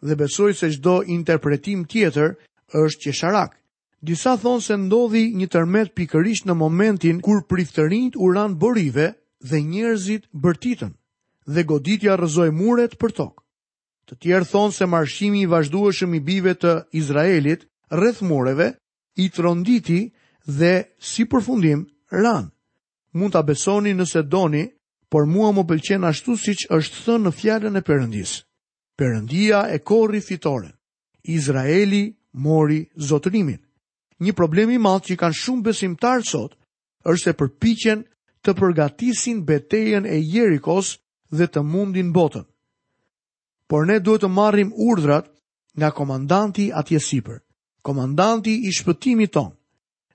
Dhe 0.01 0.15
besoj 0.15 0.53
se 0.55 0.69
çdo 0.71 1.01
interpretim 1.11 1.83
tjetër 1.91 2.37
është 2.79 3.01
qesharak. 3.03 3.57
Disa 4.01 4.37
thonë 4.39 4.63
se 4.63 4.77
ndodhi 4.77 5.25
një 5.35 5.47
tërmet 5.51 5.91
pikërisht 5.97 6.47
në 6.47 6.55
momentin 6.55 7.19
kur 7.21 7.43
priftërinjt 7.51 8.15
u 8.15 8.31
ran 8.31 8.55
borive 8.55 9.09
dhe 9.43 9.59
njerëzit 9.61 10.29
bërtitën 10.31 10.93
dhe 11.51 11.63
goditja 11.67 12.15
rrëzoi 12.19 12.51
muret 12.55 12.95
për 13.01 13.11
tokë. 13.17 13.43
Të 14.07 14.15
tjerë 14.23 14.49
thonë 14.53 14.75
se 14.77 14.85
marshimi 14.87 15.43
i 15.45 15.47
vazhdueshëm 15.51 16.15
i 16.17 16.19
bijve 16.23 16.53
të 16.61 16.73
Izraelit 17.01 17.63
rreth 17.91 18.19
mureve 18.23 18.67
i 19.19 19.27
tronditi 19.31 20.01
dhe 20.47 20.89
si 20.99 21.25
përfundim 21.25 21.85
ran. 22.11 22.49
Mund 23.13 23.33
ta 23.33 23.41
besoni 23.43 23.93
nëse 23.93 24.23
doni, 24.27 24.63
por 25.09 25.25
mua 25.25 25.51
më 25.51 25.63
pëlqen 25.69 26.07
ashtu 26.07 26.35
siç 26.39 26.65
është 26.71 27.03
thënë 27.05 27.25
në 27.27 27.31
fjalën 27.39 27.77
e 27.77 27.81
Perëndis. 27.87 28.31
Perëndia 28.97 29.67
e 29.73 29.79
korri 29.79 30.21
fitoren. 30.21 30.71
Izraeli 31.23 32.15
mori 32.31 32.87
zotërimin. 32.95 33.59
Një 34.19 34.33
problem 34.33 34.69
i 34.71 34.77
madh 34.79 35.05
që 35.07 35.17
kanë 35.21 35.37
shumë 35.41 35.63
besimtarë 35.67 36.25
sot 36.25 36.55
është 37.05 37.23
se 37.23 37.33
përpiqen 37.39 37.99
të 38.43 38.51
përgatisin 38.59 39.43
betejën 39.45 40.05
e 40.05 40.17
Jerikos 40.33 40.97
dhe 41.31 41.47
të 41.47 41.61
mundin 41.63 42.11
botën. 42.13 42.43
Por 43.67 43.85
ne 43.87 43.99
duhet 43.99 44.21
të 44.23 44.27
marrim 44.31 44.73
urdhrat 44.75 45.27
nga 45.77 45.91
komandanti 45.91 46.71
atje 46.73 46.99
sipër. 46.99 47.39
Komandanti 47.83 48.55
i 48.67 48.71
shpëtimit 48.77 49.31
ton, 49.31 49.56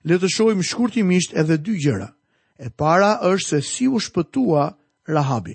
le 0.09 0.17
të 0.19 0.29
shohim 0.35 0.63
shkurtimisht 0.63 1.35
edhe 1.39 1.57
dy 1.59 1.75
gjëra. 1.85 2.09
E 2.65 2.69
para 2.81 3.11
është 3.33 3.49
se 3.49 3.61
si 3.71 3.85
u 3.89 3.99
shpëtua 4.07 4.65
Rahabi. 5.15 5.55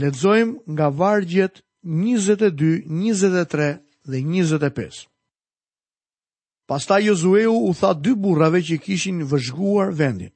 Lexojmë 0.00 0.52
nga 0.72 0.88
vargjet 1.00 1.54
22, 1.84 2.86
23 2.86 3.78
dhe 4.10 4.18
25. 4.20 5.08
Pasta 6.68 6.96
Jozueu 7.04 7.54
u 7.68 7.72
tha 7.80 7.90
dy 8.04 8.14
burrave 8.22 8.60
që 8.68 8.76
kishin 8.84 9.18
vëzhguar 9.30 9.90
vendin. 10.00 10.30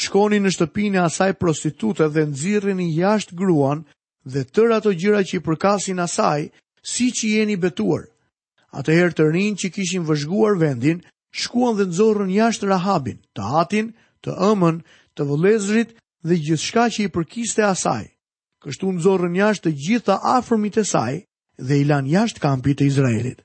Shkoni 0.00 0.38
në 0.42 0.50
shtëpinë 0.56 0.98
e 0.98 1.04
asaj 1.08 1.32
prostitute 1.40 2.08
dhe 2.14 2.22
nxirrini 2.28 2.88
jashtë 2.98 3.36
gruan 3.40 3.84
dhe 4.32 4.42
tërë 4.54 4.72
ato 4.80 4.90
gjëra 5.00 5.22
që 5.28 5.34
i 5.38 5.44
përkasin 5.46 6.02
asaj, 6.06 6.40
si 6.92 7.06
që 7.16 7.26
jeni 7.36 7.56
betuar. 7.56 8.02
Atëherë 8.78 9.14
të 9.18 9.24
rinj 9.34 9.54
që 9.62 9.68
kishin 9.76 10.04
vëzhguar 10.08 10.58
vendin, 10.58 10.98
shkuan 11.30 11.76
dhe 11.76 11.84
nëzorën 11.88 12.30
jashtë 12.32 12.68
Rahabin, 12.68 13.18
të 13.34 13.48
hatin, 13.52 13.90
të 14.24 14.32
ëmën, 14.50 14.78
të 15.14 15.22
vëlezrit 15.28 15.92
dhe 16.28 16.34
gjithë 16.46 16.86
që 16.94 17.02
i 17.04 17.10
përkiste 17.16 17.64
asaj. 17.66 18.04
Kështu 18.62 18.92
nëzorën 18.96 19.36
jashtë 19.36 19.68
të 19.68 19.74
gjitha 19.84 20.16
afërmit 20.36 20.76
e 20.82 20.84
saj 20.84 21.18
dhe 21.58 21.74
i 21.74 21.84
lan 21.84 22.06
jashtë 22.08 22.42
kampit 22.42 22.78
të 22.80 22.88
Izraelit. 22.92 23.42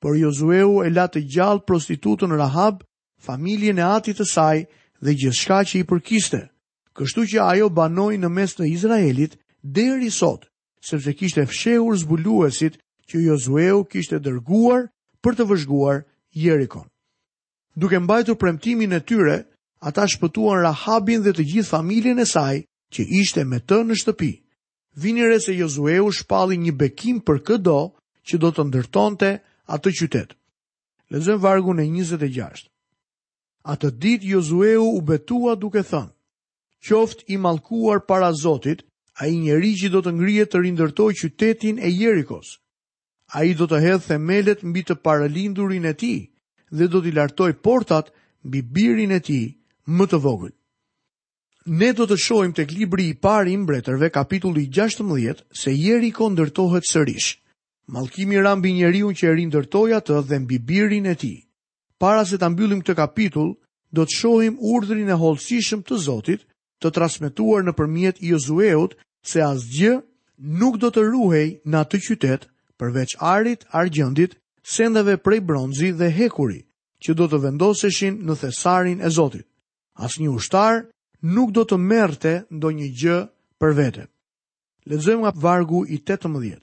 Por 0.00 0.16
Jozueu 0.18 0.82
e 0.84 0.90
la 0.90 1.08
të 1.10 1.22
gjallë 1.30 1.66
prostitutën 1.66 2.34
Rahab, 2.38 2.82
familjen 3.18 3.78
e 3.78 3.84
atit 3.98 4.18
të 4.20 4.26
saj 4.30 4.56
dhe 5.02 5.14
gjithë 5.14 5.60
që 5.68 5.78
i 5.78 5.84
përkiste. 5.90 6.40
Kështu 6.98 7.26
që 7.30 7.38
ajo 7.50 7.68
banoi 7.70 8.16
në 8.18 8.28
mes 8.34 8.54
të 8.58 8.66
Izraelit 8.72 9.36
deri 9.62 10.10
sot, 10.10 10.48
sepse 10.82 11.14
kishte 11.14 11.46
fshehur 11.46 11.94
zbuluesit 11.98 12.80
që 13.10 13.22
Jozueu 13.30 13.84
kishte 13.90 14.18
dërguar 14.18 14.88
për 15.22 15.34
të 15.38 15.44
vëzhguar 15.50 16.04
Jerikon 16.34 16.86
duke 17.80 17.98
mbajtur 18.04 18.36
premtimin 18.40 18.92
e 18.92 19.00
tyre, 19.08 19.38
ata 19.86 20.04
shpëtuan 20.12 20.62
Rahabin 20.66 21.22
dhe 21.24 21.32
të 21.36 21.44
gjithë 21.52 21.70
familjen 21.70 22.18
e 22.18 22.26
saj 22.34 22.56
që 22.94 23.00
ishte 23.22 23.42
me 23.50 23.58
të 23.68 23.78
në 23.86 23.98
shtëpi. 24.02 24.30
Vini 25.02 25.26
re 25.30 25.38
se 25.44 25.54
Jozueu 25.60 26.10
shpalli 26.18 26.56
një 26.58 26.72
bekim 26.80 27.20
për 27.26 27.38
këdo 27.46 27.78
që 28.26 28.40
do 28.42 28.48
të 28.52 28.64
ndërtonte 28.70 29.30
atë 29.74 29.90
qytet. 30.00 30.34
Lezëm 31.14 31.38
vargun 31.44 31.78
e 31.78 31.86
26. 31.88 32.66
Atë 33.72 33.88
dit 34.02 34.24
Jozueu 34.32 34.88
u 34.96 35.00
betua 35.12 35.54
duke 35.56 35.82
thënë, 35.90 36.10
qoft 36.88 37.22
i 37.28 37.36
malkuar 37.42 38.02
para 38.08 38.32
Zotit, 38.40 38.82
a 39.20 39.26
i 39.26 39.38
njeri 39.38 39.72
që 39.80 39.88
do 39.94 40.00
të 40.02 40.12
ngrije 40.16 40.44
të 40.48 40.62
rindërtoj 40.64 41.12
qytetin 41.22 41.78
e 41.82 41.88
Jerikos. 41.94 42.56
A 43.34 43.44
i 43.44 43.54
do 43.58 43.66
të 43.70 43.80
hedhë 43.84 44.06
themelet 44.08 44.62
mbi 44.64 44.82
të 44.86 44.94
paralindurin 45.04 45.86
e 45.90 45.94
ti, 46.00 46.14
dhe 46.70 46.88
do 46.92 47.00
t'i 47.02 47.10
lartoj 47.12 47.52
portat 47.62 48.10
mbi 48.44 48.60
birin 48.74 49.12
e 49.16 49.20
ti 49.20 49.40
më 49.88 50.04
të 50.10 50.18
vogël. 50.24 50.54
Ne 51.68 51.92
do 51.92 52.06
të 52.08 52.16
shojmë 52.24 52.56
tek 52.60 52.70
libri 52.72 53.08
i 53.08 53.14
pari 53.14 53.52
i 53.52 53.58
mbretërve, 53.60 54.08
kapitulli 54.10 54.66
16, 54.72 55.42
se 55.52 55.72
jeri 55.76 56.10
ko 56.16 56.30
ndërtohet 56.32 56.88
sërish. 56.88 57.36
Malkimi 57.92 58.36
rambi 58.40 58.72
mbi 58.72 58.78
njeriu 58.78 59.12
që 59.16 59.24
e 59.28 59.34
rindërtoi 59.36 59.94
atë 59.96 60.20
dhe 60.30 60.38
mbi 60.44 60.58
birin 60.58 61.06
e 61.06 61.14
tij. 61.14 61.44
Para 61.98 62.24
se 62.24 62.38
ta 62.38 62.48
mbyllim 62.48 62.80
këtë 62.82 62.94
kapitull, 62.96 63.56
do 63.92 64.02
të 64.04 64.16
shohim 64.18 64.56
urdhrin 64.60 65.08
e 65.08 65.16
holësishëm 65.20 65.82
të 65.84 65.94
Zotit, 66.04 66.44
të 66.80 66.88
transmetuar 66.94 67.64
nëpërmjet 67.64 68.20
Josueut, 68.20 68.94
se 69.24 69.40
asgjë 69.42 69.98
nuk 70.60 70.78
do 70.80 70.92
të 70.92 71.04
ruhej 71.12 71.48
në 71.68 71.76
atë 71.82 72.00
qytet 72.06 72.48
përveç 72.78 73.16
arit, 73.18 73.64
argjendit 73.74 74.36
sendave 74.76 75.14
prej 75.26 75.40
bronzi 75.48 75.88
dhe 75.98 76.10
hekuri, 76.18 76.60
që 77.02 77.10
do 77.18 77.24
të 77.30 77.38
vendoseshin 77.44 78.14
në 78.26 78.34
thesarin 78.42 78.98
e 79.00 79.08
Zotit. 79.18 79.46
As 80.04 80.12
një 80.20 80.28
ushtar 80.38 80.74
nuk 81.36 81.50
do 81.56 81.62
të 81.66 81.76
merte 81.92 82.32
ndo 82.56 82.68
një 82.78 82.88
gjë 83.00 83.18
për 83.60 83.70
vete. 83.78 84.04
Lexojmë 84.90 85.22
nga 85.24 85.32
vargu 85.44 85.80
i 85.86 85.96
18. 86.06 86.60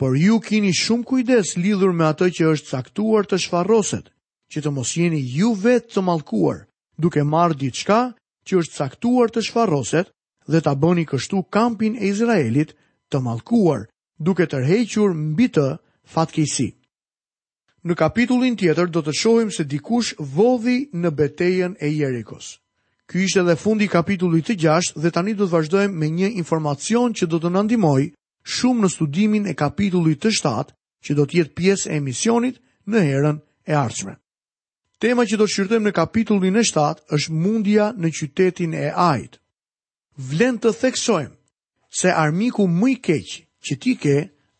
Por 0.00 0.12
ju 0.16 0.38
kini 0.46 0.72
shumë 0.72 1.04
kujdes 1.08 1.54
lidhur 1.60 1.92
me 1.92 2.06
atë 2.08 2.30
që 2.36 2.48
është 2.54 2.72
saktuar 2.74 3.28
të 3.28 3.38
shfaroset, 3.44 4.06
që 4.52 4.58
të 4.64 4.70
mos 4.74 4.94
jeni 4.96 5.20
ju 5.36 5.52
vetë 5.64 5.92
të 5.94 6.02
malkuar, 6.08 6.62
duke 7.00 7.22
marrë 7.34 7.58
ditë 7.60 7.80
shka 7.82 8.00
që 8.48 8.62
është 8.62 8.78
saktuar 8.80 9.28
të 9.30 9.44
shfaroset 9.46 10.08
dhe 10.50 10.60
të 10.60 10.72
aboni 10.72 11.04
kështu 11.10 11.44
kampin 11.52 12.00
e 12.00 12.08
Izraelit 12.12 12.72
të 13.12 13.20
malkuar, 13.26 13.86
duke 14.18 14.48
tërhequr 14.50 15.12
mbi 15.14 15.48
të 15.54 15.68
fatkejsi. 16.14 16.70
Në 17.88 17.94
kapitullin 17.96 18.56
tjetër 18.60 18.90
do 18.92 19.00
të 19.02 19.12
shohim 19.16 19.50
se 19.56 19.64
dikush 19.64 20.10
vodhi 20.36 20.82
në 21.00 21.10
betejen 21.16 21.76
e 21.80 21.88
Jerikos. 21.88 22.58
Ky 23.08 23.24
ishte 23.24 23.40
edhe 23.40 23.54
fundi 23.56 23.86
i 23.88 23.88
kapitullit 23.92 24.44
të 24.50 24.56
6 24.60 24.98
dhe 25.00 25.10
tani 25.16 25.32
do 25.34 25.46
të 25.48 25.52
vazhdojmë 25.54 25.94
me 25.98 26.10
një 26.12 26.28
informacion 26.42 27.14
që 27.16 27.26
do 27.32 27.38
të 27.40 27.50
na 27.54 27.62
ndihmojë 27.64 28.10
shumë 28.56 28.84
në 28.84 28.88
studimin 28.92 29.46
e 29.48 29.54
kapitullit 29.56 30.20
të 30.20 30.32
7, 30.42 30.76
që 31.04 31.14
do 31.16 31.24
të 31.24 31.36
jetë 31.40 31.54
pjesë 31.60 31.88
e 31.96 32.00
misionit 32.04 32.60
në 32.84 33.00
herën 33.08 33.38
e 33.66 33.72
ardhshme. 33.80 34.14
Tema 35.00 35.24
që 35.24 35.38
do 35.40 35.46
të 35.48 35.52
shqyrtojmë 35.54 35.88
në 35.88 35.92
kapitullin 35.96 36.56
e 36.60 36.64
7 36.68 37.08
është 37.16 37.32
mundja 37.40 37.86
në 37.96 38.10
qytetin 38.18 38.74
e 38.76 38.92
Ajit. 39.08 39.40
Vlen 40.30 40.60
të 40.60 40.74
theksojmë 40.82 42.00
se 42.00 42.12
armiku 42.12 42.68
më 42.68 42.90
i 42.90 42.98
keq 43.08 43.38
që 43.64 43.78
ti 43.82 43.96
ke 44.04 44.16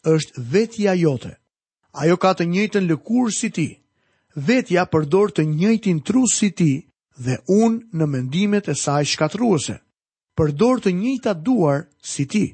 është 0.08 0.40
vetja 0.54 0.96
jote 1.04 1.36
ajo 1.92 2.16
ka 2.22 2.32
të 2.38 2.44
njëjtën 2.50 2.86
lëkur 2.90 3.30
si 3.34 3.50
ti, 3.50 3.66
vetja 4.36 4.84
përdor 4.92 5.32
të 5.34 5.42
njëjtin 5.48 5.98
tru 6.06 6.22
si 6.30 6.50
ti 6.54 6.72
dhe 7.18 7.38
unë 7.50 7.92
në 7.98 8.04
mendimet 8.06 8.68
e 8.68 8.74
saj 8.74 9.04
shkatruese. 9.12 9.76
Përdor 10.36 10.80
të 10.80 10.92
njëjta 10.96 11.32
duar 11.44 11.80
si 12.12 12.24
ti. 12.30 12.44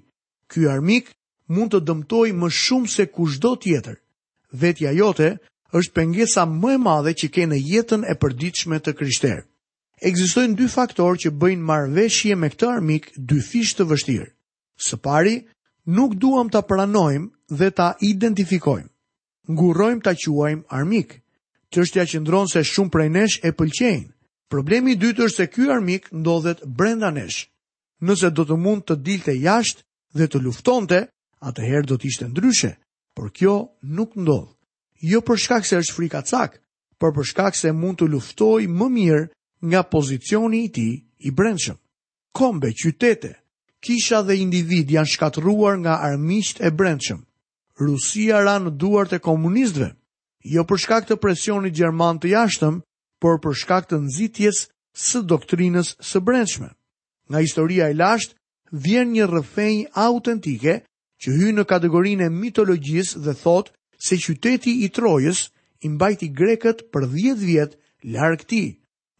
Ky 0.50 0.66
armik 0.70 1.12
mund 1.48 1.70
të 1.74 1.80
dëmtoj 1.86 2.28
më 2.40 2.48
shumë 2.50 2.88
se 2.94 3.06
kushdo 3.06 3.56
tjetër. 3.62 3.96
Vetja 4.52 4.90
jote 4.96 5.36
është 5.78 5.92
pengesa 5.94 6.46
më 6.46 6.72
e 6.74 6.78
madhe 6.86 7.12
që 7.20 7.28
ke 7.34 7.44
në 7.46 7.58
jetën 7.70 8.02
e 8.12 8.14
përditshme 8.22 8.78
të 8.80 8.94
krishterë. 8.98 9.42
Ekzistojnë 10.08 10.56
dy 10.58 10.66
faktorë 10.68 11.18
që 11.22 11.30
bëjnë 11.40 11.64
marveshje 11.68 12.34
me 12.36 12.48
këtë 12.52 12.66
armik 12.68 13.12
dy 13.16 13.38
fish 13.50 13.72
të 13.76 13.84
vështirë. 13.90 14.28
Së 14.86 14.96
pari, 15.04 15.36
nuk 15.96 16.16
duam 16.20 16.50
ta 16.52 16.60
pranojmë 16.68 17.30
dhe 17.58 17.68
ta 17.78 17.92
identifikojmë 18.04 18.90
ngurrojmë 19.48 20.02
ta 20.02 20.12
quajmë 20.14 20.66
armik. 20.68 21.20
Çështja 21.72 22.04
qëndron 22.10 22.46
se 22.48 22.62
shumë 22.64 22.90
prej 22.94 23.08
nesh 23.10 23.36
e 23.46 23.50
pëlqejnë. 23.52 24.10
Problemi 24.50 24.94
i 24.94 24.98
dytë 25.00 25.22
është 25.26 25.36
se 25.36 25.46
ky 25.54 25.70
armik 25.70 26.08
ndodhet 26.14 26.62
brenda 26.66 27.10
nesh. 27.10 27.48
Nëse 28.06 28.30
do 28.30 28.44
të 28.46 28.56
mund 28.62 28.84
të 28.86 28.94
dilte 29.02 29.34
jashtë 29.34 29.82
dhe 30.16 30.26
të 30.30 30.38
luftonte, 30.44 31.00
atëherë 31.48 31.86
do 31.90 31.96
të 31.98 32.06
ishte 32.06 32.28
ndryshe, 32.30 32.72
por 33.14 33.32
kjo 33.34 33.56
nuk 33.82 34.14
ndodh. 34.16 34.50
Jo 35.10 35.20
për 35.26 35.36
shkak 35.42 35.66
se 35.66 35.80
është 35.82 35.96
frikacak, 35.96 36.60
por 36.98 37.10
për 37.14 37.26
shkak 37.30 37.54
se 37.58 37.72
mund 37.74 37.98
të 38.00 38.08
luftoj 38.12 38.62
më 38.78 38.86
mirë 38.96 39.24
nga 39.66 39.82
pozicioni 39.92 40.62
i 40.64 40.70
tij 40.72 40.94
i 41.28 41.34
brendshëm. 41.36 41.76
Kombe, 42.32 42.70
qytete, 42.72 43.32
kisha 43.82 44.22
dhe 44.22 44.36
individ 44.38 44.90
janë 44.92 45.12
shkatruar 45.14 45.76
nga 45.80 45.98
armiqtë 46.08 46.62
e 46.68 46.70
brendshëm. 46.78 47.25
Rusia 47.78 48.40
ra 48.40 48.54
në 48.66 48.71
duart 48.80 49.12
e 49.12 49.18
komunistëve, 49.25 49.90
jo 50.52 50.62
për 50.68 50.80
shkak 50.85 51.06
të 51.11 51.16
presionit 51.25 51.75
gjerman 51.76 52.21
të 52.23 52.30
jashtëm, 52.33 52.78
por 53.21 53.37
për 53.45 53.59
shkak 53.62 53.90
të 53.90 53.99
nxitjes 54.06 54.61
së 55.06 55.21
doktrinës 55.33 55.90
së 56.11 56.23
brendshme. 56.28 56.71
Nga 57.28 57.42
historia 57.45 57.90
e 57.92 57.99
lashtë 57.99 58.80
vjen 58.87 59.12
një 59.12 59.28
rrëfenj 59.28 59.83
autentike 60.04 60.78
që 61.23 61.37
hyn 61.37 61.61
në 61.61 61.64
kategorinë 61.73 62.28
e 62.28 62.33
mitologjisë 62.38 63.21
dhe 63.26 63.37
thotë 63.42 63.75
se 64.09 64.18
qyteti 64.25 64.73
i 64.88 64.88
Trojës 64.97 65.42
i 65.85 65.92
mbajti 65.92 66.30
grekët 66.40 66.80
për 66.92 67.06
10 67.16 67.45
vjet 67.50 67.76
larg 68.16 68.45
ti. 68.52 68.62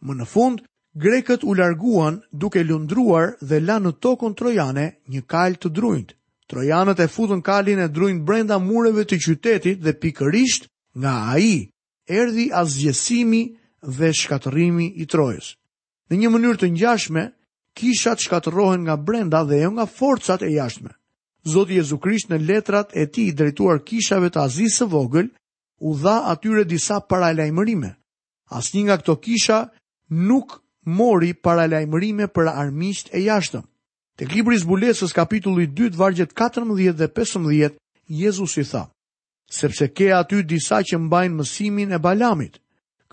Më 0.05 0.17
në 0.19 0.25
fund 0.33 0.65
grekët 1.05 1.45
u 1.45 1.53
larguan 1.61 2.17
duke 2.43 2.63
lundruar 2.65 3.35
dhe 3.49 3.61
lanë 3.69 3.85
në 3.91 3.97
tokën 4.07 4.33
trojane 4.41 4.89
një 5.13 5.21
kalë 5.33 5.61
të 5.63 5.69
drujtë. 5.79 6.13
Trojanët 6.47 6.99
e 7.03 7.07
futën 7.11 7.41
kalin 7.43 7.81
e 7.83 7.87
drujnë 7.91 8.23
brenda 8.27 8.55
mureve 8.63 9.03
të 9.09 9.17
qytetit 9.25 9.81
dhe 9.83 9.93
pikërisht 10.03 10.69
nga 11.01 11.13
aji, 11.33 11.57
erdi 12.19 12.45
azgjesimi 12.61 13.41
dhe 13.99 14.13
shkatërimi 14.19 14.87
i 15.03 15.07
trojës. 15.11 15.49
Në 16.09 16.21
një 16.21 16.31
mënyrë 16.35 16.61
të 16.61 16.69
njashme, 16.77 17.23
kishat 17.77 18.23
shkatërohen 18.23 18.87
nga 18.87 18.95
brenda 19.09 19.41
dhe 19.49 19.59
jo 19.65 19.73
nga 19.75 19.85
forcat 19.97 20.45
e 20.47 20.53
jashme. 20.55 20.93
Zotë 21.51 21.75
Jezu 21.79 21.97
Krisht 22.03 22.31
në 22.31 22.39
letrat 22.47 22.95
e 22.97 23.03
ti 23.13 23.27
i 23.27 23.35
drejtuar 23.39 23.83
kishave 23.87 24.31
të 24.31 24.41
azisë 24.47 24.87
vogël, 24.93 25.27
u 25.87 25.93
dha 26.03 26.15
atyre 26.31 26.63
disa 26.67 27.01
paralajmërime. 27.11 27.91
Asnjë 28.57 28.85
nga 28.87 28.95
këto 29.01 29.17
kisha 29.27 29.59
nuk 30.31 30.57
mori 30.97 31.33
paralajmërime 31.43 32.31
për 32.35 32.51
armisht 32.55 33.11
e 33.13 33.27
jashtëm. 33.27 33.67
Të 34.17 34.25
libri 34.33 34.57
zbulesës 34.57 35.11
kapitulli 35.13 35.67
2, 35.77 35.91
vargjet 35.93 36.31
14 36.33 36.95
dhe 36.97 37.07
15, 37.13 37.75
Jezus 38.09 38.55
i 38.57 38.63
tha, 38.65 38.87
sepse 39.53 39.87
ke 39.93 40.07
aty 40.17 40.39
disa 40.41 40.79
që 40.81 40.97
mbajnë 41.05 41.37
mësimin 41.37 41.93
e 41.93 41.99
Balamit, 42.01 42.57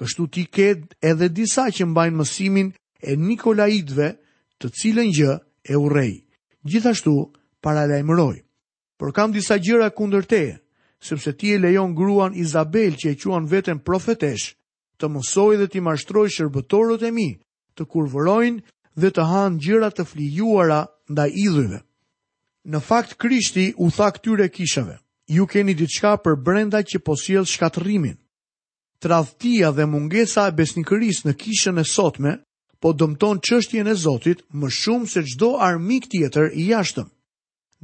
kështu 0.00 0.26
ti 0.32 0.44
ke 0.48 0.70
edhe 1.04 1.28
disa 1.36 1.66
që 1.68 1.84
mbajnë 1.92 2.20
mësimin 2.22 2.70
e 3.04 3.18
Nikolaitve, 3.20 4.08
të 4.56 4.72
cilën 4.80 5.12
gjë 5.20 5.34
e 5.68 5.76
urej. 5.76 6.14
Gjithashtu, 6.64 7.12
paralajmëroj. 7.60 8.38
Por 8.96 9.12
kam 9.12 9.34
disa 9.36 9.60
gjëra 9.60 9.90
kundër 9.92 10.24
teje, 10.24 10.56
sepse 11.04 11.34
ti 11.36 11.52
e 11.52 11.60
lejon 11.60 11.92
gruan 11.98 12.32
Izabel 12.32 12.96
që 12.96 13.12
e 13.12 13.18
quan 13.20 13.44
veten 13.50 13.84
profetesh, 13.84 14.54
të 14.96 15.12
mësoj 15.12 15.52
dhe 15.60 15.68
ti 15.68 15.84
mashtroj 15.84 16.30
shërbëtorët 16.38 17.04
e 17.04 17.12
mi, 17.12 17.28
të 17.76 17.84
kurvërojnë 17.92 18.64
dhe 19.02 19.10
të 19.10 19.24
hanë 19.28 19.60
gjëra 19.64 19.88
të 19.94 20.04
flijuara 20.06 20.84
ndaj 21.10 21.30
idhujve. 21.46 21.80
Në 22.64 22.80
fakt 22.86 23.14
Krishti 23.20 23.72
u 23.76 23.90
tha 23.90 24.10
këtyre 24.14 24.48
kishave: 24.48 24.98
Ju 25.28 25.46
keni 25.46 25.74
diçka 25.74 26.14
për 26.24 26.36
brenda 26.42 26.82
që 26.82 26.98
po 27.04 27.16
sjell 27.16 27.48
Tradhtia 29.04 29.70
dhe 29.72 29.84
mungesa 29.86 30.48
e 30.48 30.52
besnikërisë 30.56 31.26
në 31.28 31.32
kishën 31.36 31.78
e 31.80 31.84
sotme 31.84 32.38
po 32.80 32.92
dëmton 32.92 33.40
çështjen 33.44 33.88
e 33.88 33.94
Zotit 33.94 34.40
më 34.52 34.68
shumë 34.70 35.06
se 35.06 35.22
çdo 35.24 35.58
armik 35.60 36.06
tjetër 36.08 36.50
i 36.54 36.62
jashtëm. 36.72 37.08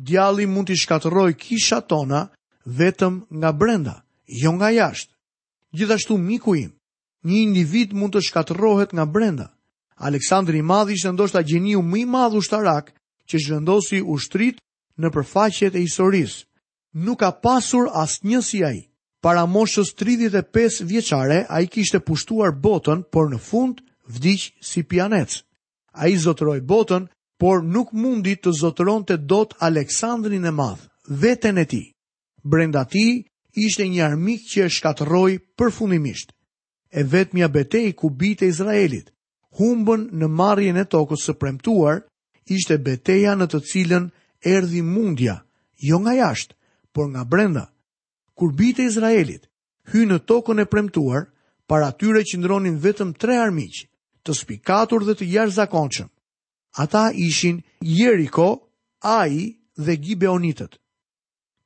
Djalli 0.01 0.47
mund 0.47 0.69
të 0.71 0.77
shkatërrojë 0.83 1.37
kisha 1.37 1.81
tona 1.81 2.31
vetëm 2.65 3.27
nga 3.31 3.53
brenda, 3.53 4.01
jo 4.43 4.53
nga 4.53 4.71
jashtë. 4.71 5.13
Gjithashtu 5.77 6.17
miku 6.17 6.55
im, 6.57 6.73
një 7.25 7.37
individ 7.45 7.93
mund 7.93 8.15
të 8.15 8.25
shkatërrohet 8.29 8.95
nga 8.95 9.05
brenda, 9.05 9.53
Aleksandri 10.01 10.59
i 10.59 10.63
Madh 10.65 10.91
ishte 10.95 11.11
ndoshta 11.13 11.43
gjeniu 11.45 11.83
më 11.85 11.99
i 12.03 12.05
madh 12.09 12.35
ushtarak 12.41 12.87
që 13.29 13.37
zhvendosi 13.45 13.99
ushtrit 14.15 14.63
në 15.01 15.09
përfaqet 15.17 15.77
e 15.77 15.83
historisë. 15.85 16.39
Nuk 17.05 17.21
ka 17.21 17.31
pasur 17.45 17.87
asnjë 18.03 18.41
si 18.49 18.63
ai. 18.65 18.79
Para 19.21 19.43
moshës 19.53 19.91
35 20.01 20.81
vjeçare 20.91 21.43
ai 21.57 21.67
kishte 21.73 22.01
pushtuar 22.01 22.57
botën, 22.65 23.03
por 23.13 23.29
në 23.29 23.39
fund 23.49 23.85
vdiq 24.15 24.47
si 24.69 24.81
pianec. 24.91 25.37
Ai 26.01 26.17
zotëroi 26.25 26.63
botën, 26.65 27.05
por 27.41 27.61
nuk 27.75 27.93
mundi 27.93 28.35
të 28.41 28.57
zotëronte 28.61 29.19
dot 29.29 29.53
Aleksandrin 29.69 30.49
e 30.49 30.51
Madh, 30.61 30.89
veten 31.21 31.59
e 31.61 31.67
tij. 31.69 31.87
Brenda 32.51 32.83
tij 32.89 33.27
ishte 33.65 33.85
një 33.93 34.03
armik 34.09 34.41
që 34.49 34.61
e 34.65 35.39
përfundimisht. 35.59 36.29
E 36.91 37.03
vetmja 37.13 37.49
betejë 37.49 37.93
ku 37.95 38.09
bitej 38.11 38.49
Izraelit 38.49 39.09
humbën 39.59 40.05
në 40.21 40.29
marrjen 40.31 40.79
e 40.81 40.85
tokës 40.87 41.25
së 41.27 41.35
premtuar, 41.39 42.03
ishte 42.51 42.77
beteja 42.83 43.35
në 43.39 43.47
të 43.53 43.61
cilën 43.71 44.09
erdhi 44.47 44.83
mundja, 44.83 45.39
jo 45.81 45.99
nga 46.05 46.15
jashtë, 46.19 46.55
por 46.95 47.09
nga 47.11 47.25
brenda. 47.25 47.67
Kur 48.37 48.55
bitë 48.57 48.85
e 48.85 48.89
Izraelit, 48.91 49.49
hy 49.93 50.07
në 50.07 50.21
tokën 50.29 50.63
e 50.63 50.67
premtuar, 50.67 51.29
par 51.71 51.85
atyre 51.87 52.25
që 52.27 52.41
ndronin 52.41 52.79
vetëm 52.83 53.13
tre 53.15 53.37
armiqë, 53.39 53.85
të 54.27 54.35
spikatur 54.37 55.05
dhe 55.07 55.15
të 55.19 55.29
jarë 55.35 55.55
zakonqëm. 55.59 56.11
Ata 56.79 57.11
ishin 57.15 57.61
Jeriko, 57.83 58.49
Ai 59.03 59.57
dhe 59.81 59.95
Gibeonitët. 59.97 60.77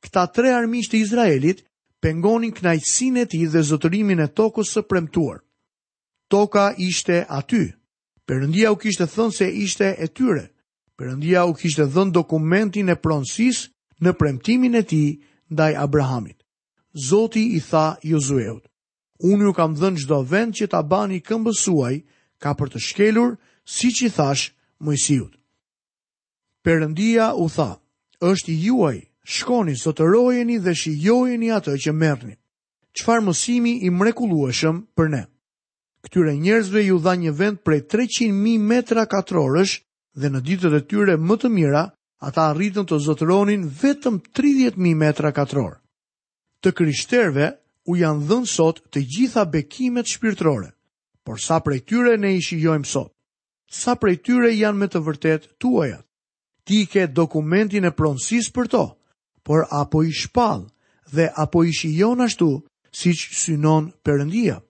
Këta 0.07 0.27
tre 0.35 0.53
armiqë 0.55 0.91
të 0.93 0.97
Izraelit 1.05 1.65
pengonin 2.05 2.53
knajtsin 2.55 3.17
e 3.19 3.25
ti 3.27 3.41
dhe 3.51 3.63
zotërimin 3.71 4.21
e 4.23 4.29
tokës 4.37 4.71
së 4.77 4.85
premtuar 4.87 5.41
toka 6.35 6.75
ishte 6.79 7.25
aty. 7.31 7.65
Perëndia 8.27 8.73
u 8.75 8.77
kishte 8.81 9.07
thënë 9.15 9.33
se 9.39 9.47
ishte 9.65 9.87
e 9.95 10.07
tyre. 10.17 10.45
Perëndia 10.99 11.45
u 11.47 11.53
kishte 11.55 11.85
dhënë 11.87 12.11
dokumentin 12.19 12.89
e 12.91 12.97
pronësisë 13.05 13.63
në 14.03 14.13
premtimin 14.19 14.75
e 14.75 14.83
tij 14.91 15.09
ndaj 15.55 15.73
Abrahamit. 15.85 16.39
Zoti 17.09 17.45
i 17.57 17.61
tha 17.63 17.87
Josueut: 18.03 18.67
Unë 19.31 19.45
ju 19.47 19.53
kam 19.59 19.77
dhënë 19.79 20.01
çdo 20.03 20.19
vend 20.33 20.57
që 20.59 20.67
ta 20.73 20.81
bani 20.83 21.21
këmbës 21.27 21.59
suaj, 21.65 21.95
ka 22.43 22.51
për 22.59 22.69
të 22.73 22.79
shkelur, 22.89 23.37
siç 23.77 23.97
i 24.09 24.11
thash 24.17 24.45
Mojsiut. 24.85 25.39
Perëndia 26.67 27.29
u 27.45 27.47
tha: 27.55 27.71
Është 28.31 28.57
juaj, 28.65 28.99
shkoni, 29.35 29.75
zotërojeni 29.83 30.59
dhe 30.65 30.75
shijojeni 30.81 31.55
atë 31.59 31.79
që 31.83 31.93
merrni. 32.03 32.35
Çfarë 32.97 33.23
mësimi 33.29 33.77
i 33.87 33.95
mrekullueshëm 34.01 34.83
për 34.99 35.11
ne! 35.15 35.23
këtyre 36.05 36.35
njerëzve 36.37 36.83
ju 36.85 36.99
dha 37.01 37.15
një 37.23 37.33
vend 37.41 37.61
prej 37.65 37.81
300.000 37.89 38.61
metra 38.61 39.07
katrorësh 39.09 39.79
dhe 40.21 40.29
në 40.31 40.41
ditët 40.47 40.77
e 40.79 40.83
tyre 40.85 41.17
më 41.17 41.37
të 41.43 41.51
mira, 41.57 41.85
ata 42.25 42.51
arritën 42.53 42.87
të 42.89 42.99
zotëronin 43.07 43.65
vetëm 43.81 44.21
30.000 44.37 44.95
metra 45.01 45.33
katror. 45.37 45.79
Të 46.61 46.73
kryshterve 46.77 47.47
u 47.89 47.97
janë 47.97 48.25
dhënë 48.29 48.49
sot 48.49 48.79
të 48.93 49.01
gjitha 49.13 49.43
bekimet 49.45 50.09
shpirtrore, 50.09 50.71
por 51.25 51.41
sa 51.41 51.59
prej 51.65 51.81
tyre 51.89 52.15
ne 52.21 52.35
i 52.37 52.45
shijojmë 52.45 52.89
sot? 52.89 53.11
Sa 53.75 53.97
prej 53.99 54.21
tyre 54.25 54.53
janë 54.53 54.79
me 54.79 54.87
të 54.89 55.01
vërtet 55.09 55.49
tuajat? 55.61 56.05
Ti 56.65 56.85
ke 56.89 57.09
dokumentin 57.13 57.85
e 57.85 57.93
pronsis 57.97 58.51
për 58.55 58.69
to, 58.73 58.85
por 59.45 59.67
apo 59.77 60.05
i 60.09 60.13
shpal 60.17 60.67
dhe 61.13 61.29
apo 61.45 61.65
i 61.69 61.73
shijon 61.77 62.25
ashtu 62.25 62.51
si 62.95 63.11
që 63.13 63.37
synon 63.41 63.91
përëndia? 64.05 64.61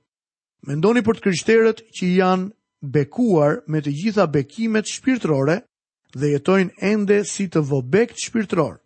Mendoni 0.67 1.03
për 1.05 1.19
të 1.19 1.23
kryshterët 1.27 1.81
që 1.97 2.07
janë 2.19 2.47
bekuar 2.95 3.59
me 3.75 3.83
të 3.85 3.93
gjitha 4.01 4.25
bekimet 4.33 4.89
shpirtrore 4.89 5.59
dhe 6.15 6.31
jetojnë 6.33 6.79
ende 6.91 7.19
si 7.29 7.47
të 7.53 7.61
vobekt 7.71 8.23
shpirtror. 8.25 8.79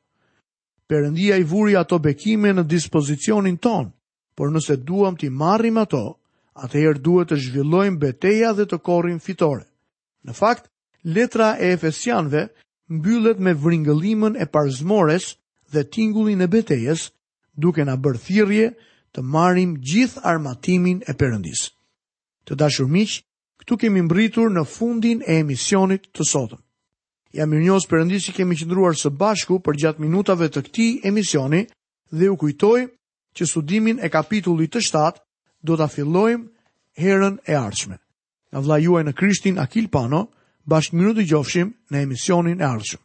Perëndia 0.90 1.36
i 1.38 1.44
vuri 1.50 1.76
ato 1.78 1.98
bekime 2.02 2.50
në 2.56 2.64
dispozicionin 2.72 3.60
ton, 3.62 3.92
por 4.34 4.50
nëse 4.54 4.78
duam 4.88 5.14
t'i 5.18 5.28
marrim 5.42 5.78
ato, 5.82 6.02
atëherë 6.64 7.02
duhet 7.06 7.30
të 7.30 7.38
zhvillojmë 7.44 8.00
betejë 8.06 8.52
dhe 8.58 8.66
të 8.72 8.80
korrim 8.88 9.20
fitore. 9.22 9.62
Në 10.26 10.34
fakt, 10.40 10.66
letra 11.14 11.52
e 11.62 11.70
Efesianëve 11.76 12.46
mbyllet 12.96 13.38
me 13.44 13.54
vringëlimën 13.54 14.40
e 14.42 14.48
parzmores 14.54 15.30
dhe 15.72 15.84
tingullin 15.94 16.42
e 16.42 16.50
betejës, 16.56 17.10
duke 17.54 17.84
na 17.86 17.94
bërthirje, 17.96 18.72
thirrje 18.72 18.74
të 19.18 19.22
marim 19.26 19.70
gjithë 19.82 20.20
armatimin 20.30 21.00
e 21.02 21.12
përëndis. 21.18 21.60
Të 22.46 22.54
dashur 22.60 22.86
miq, 22.86 23.16
këtu 23.62 23.78
kemi 23.82 24.02
mbritur 24.06 24.52
në 24.54 24.62
fundin 24.70 25.24
e 25.26 25.40
emisionit 25.42 26.06
të 26.14 26.22
sotëm. 26.30 26.60
Ja 27.34 27.46
mirë 27.50 27.64
njës 27.66 27.88
përëndis 27.90 28.28
që 28.28 28.36
kemi 28.38 28.58
qëndruar 28.60 28.94
së 28.96 29.10
bashku 29.18 29.58
për 29.66 29.80
gjatë 29.82 30.02
minutave 30.04 30.46
të 30.48 30.62
këti 30.68 30.86
emisioni 31.10 31.64
dhe 32.14 32.30
u 32.30 32.38
kujtoj 32.40 32.78
që 33.36 33.48
studimin 33.50 33.98
e 33.98 34.08
kapitullit 34.14 34.70
të 34.76 34.84
shtatë 34.86 35.20
do 35.66 35.74
të 35.76 35.90
fillojmë 35.96 36.46
herën 37.02 37.42
e 37.50 37.58
ardhshme. 37.58 37.98
Nga 38.54 38.60
vla 38.64 38.78
juaj 38.86 39.02
në 39.02 39.16
Krishtin 39.18 39.58
Akil 39.62 39.90
Pano, 39.92 40.28
bashkë 40.70 40.96
minutë 40.96 41.20
të 41.24 41.28
gjofshim 41.32 41.74
në 41.90 42.06
emisionin 42.06 42.62
e 42.62 42.66
ardhshme. 42.70 43.02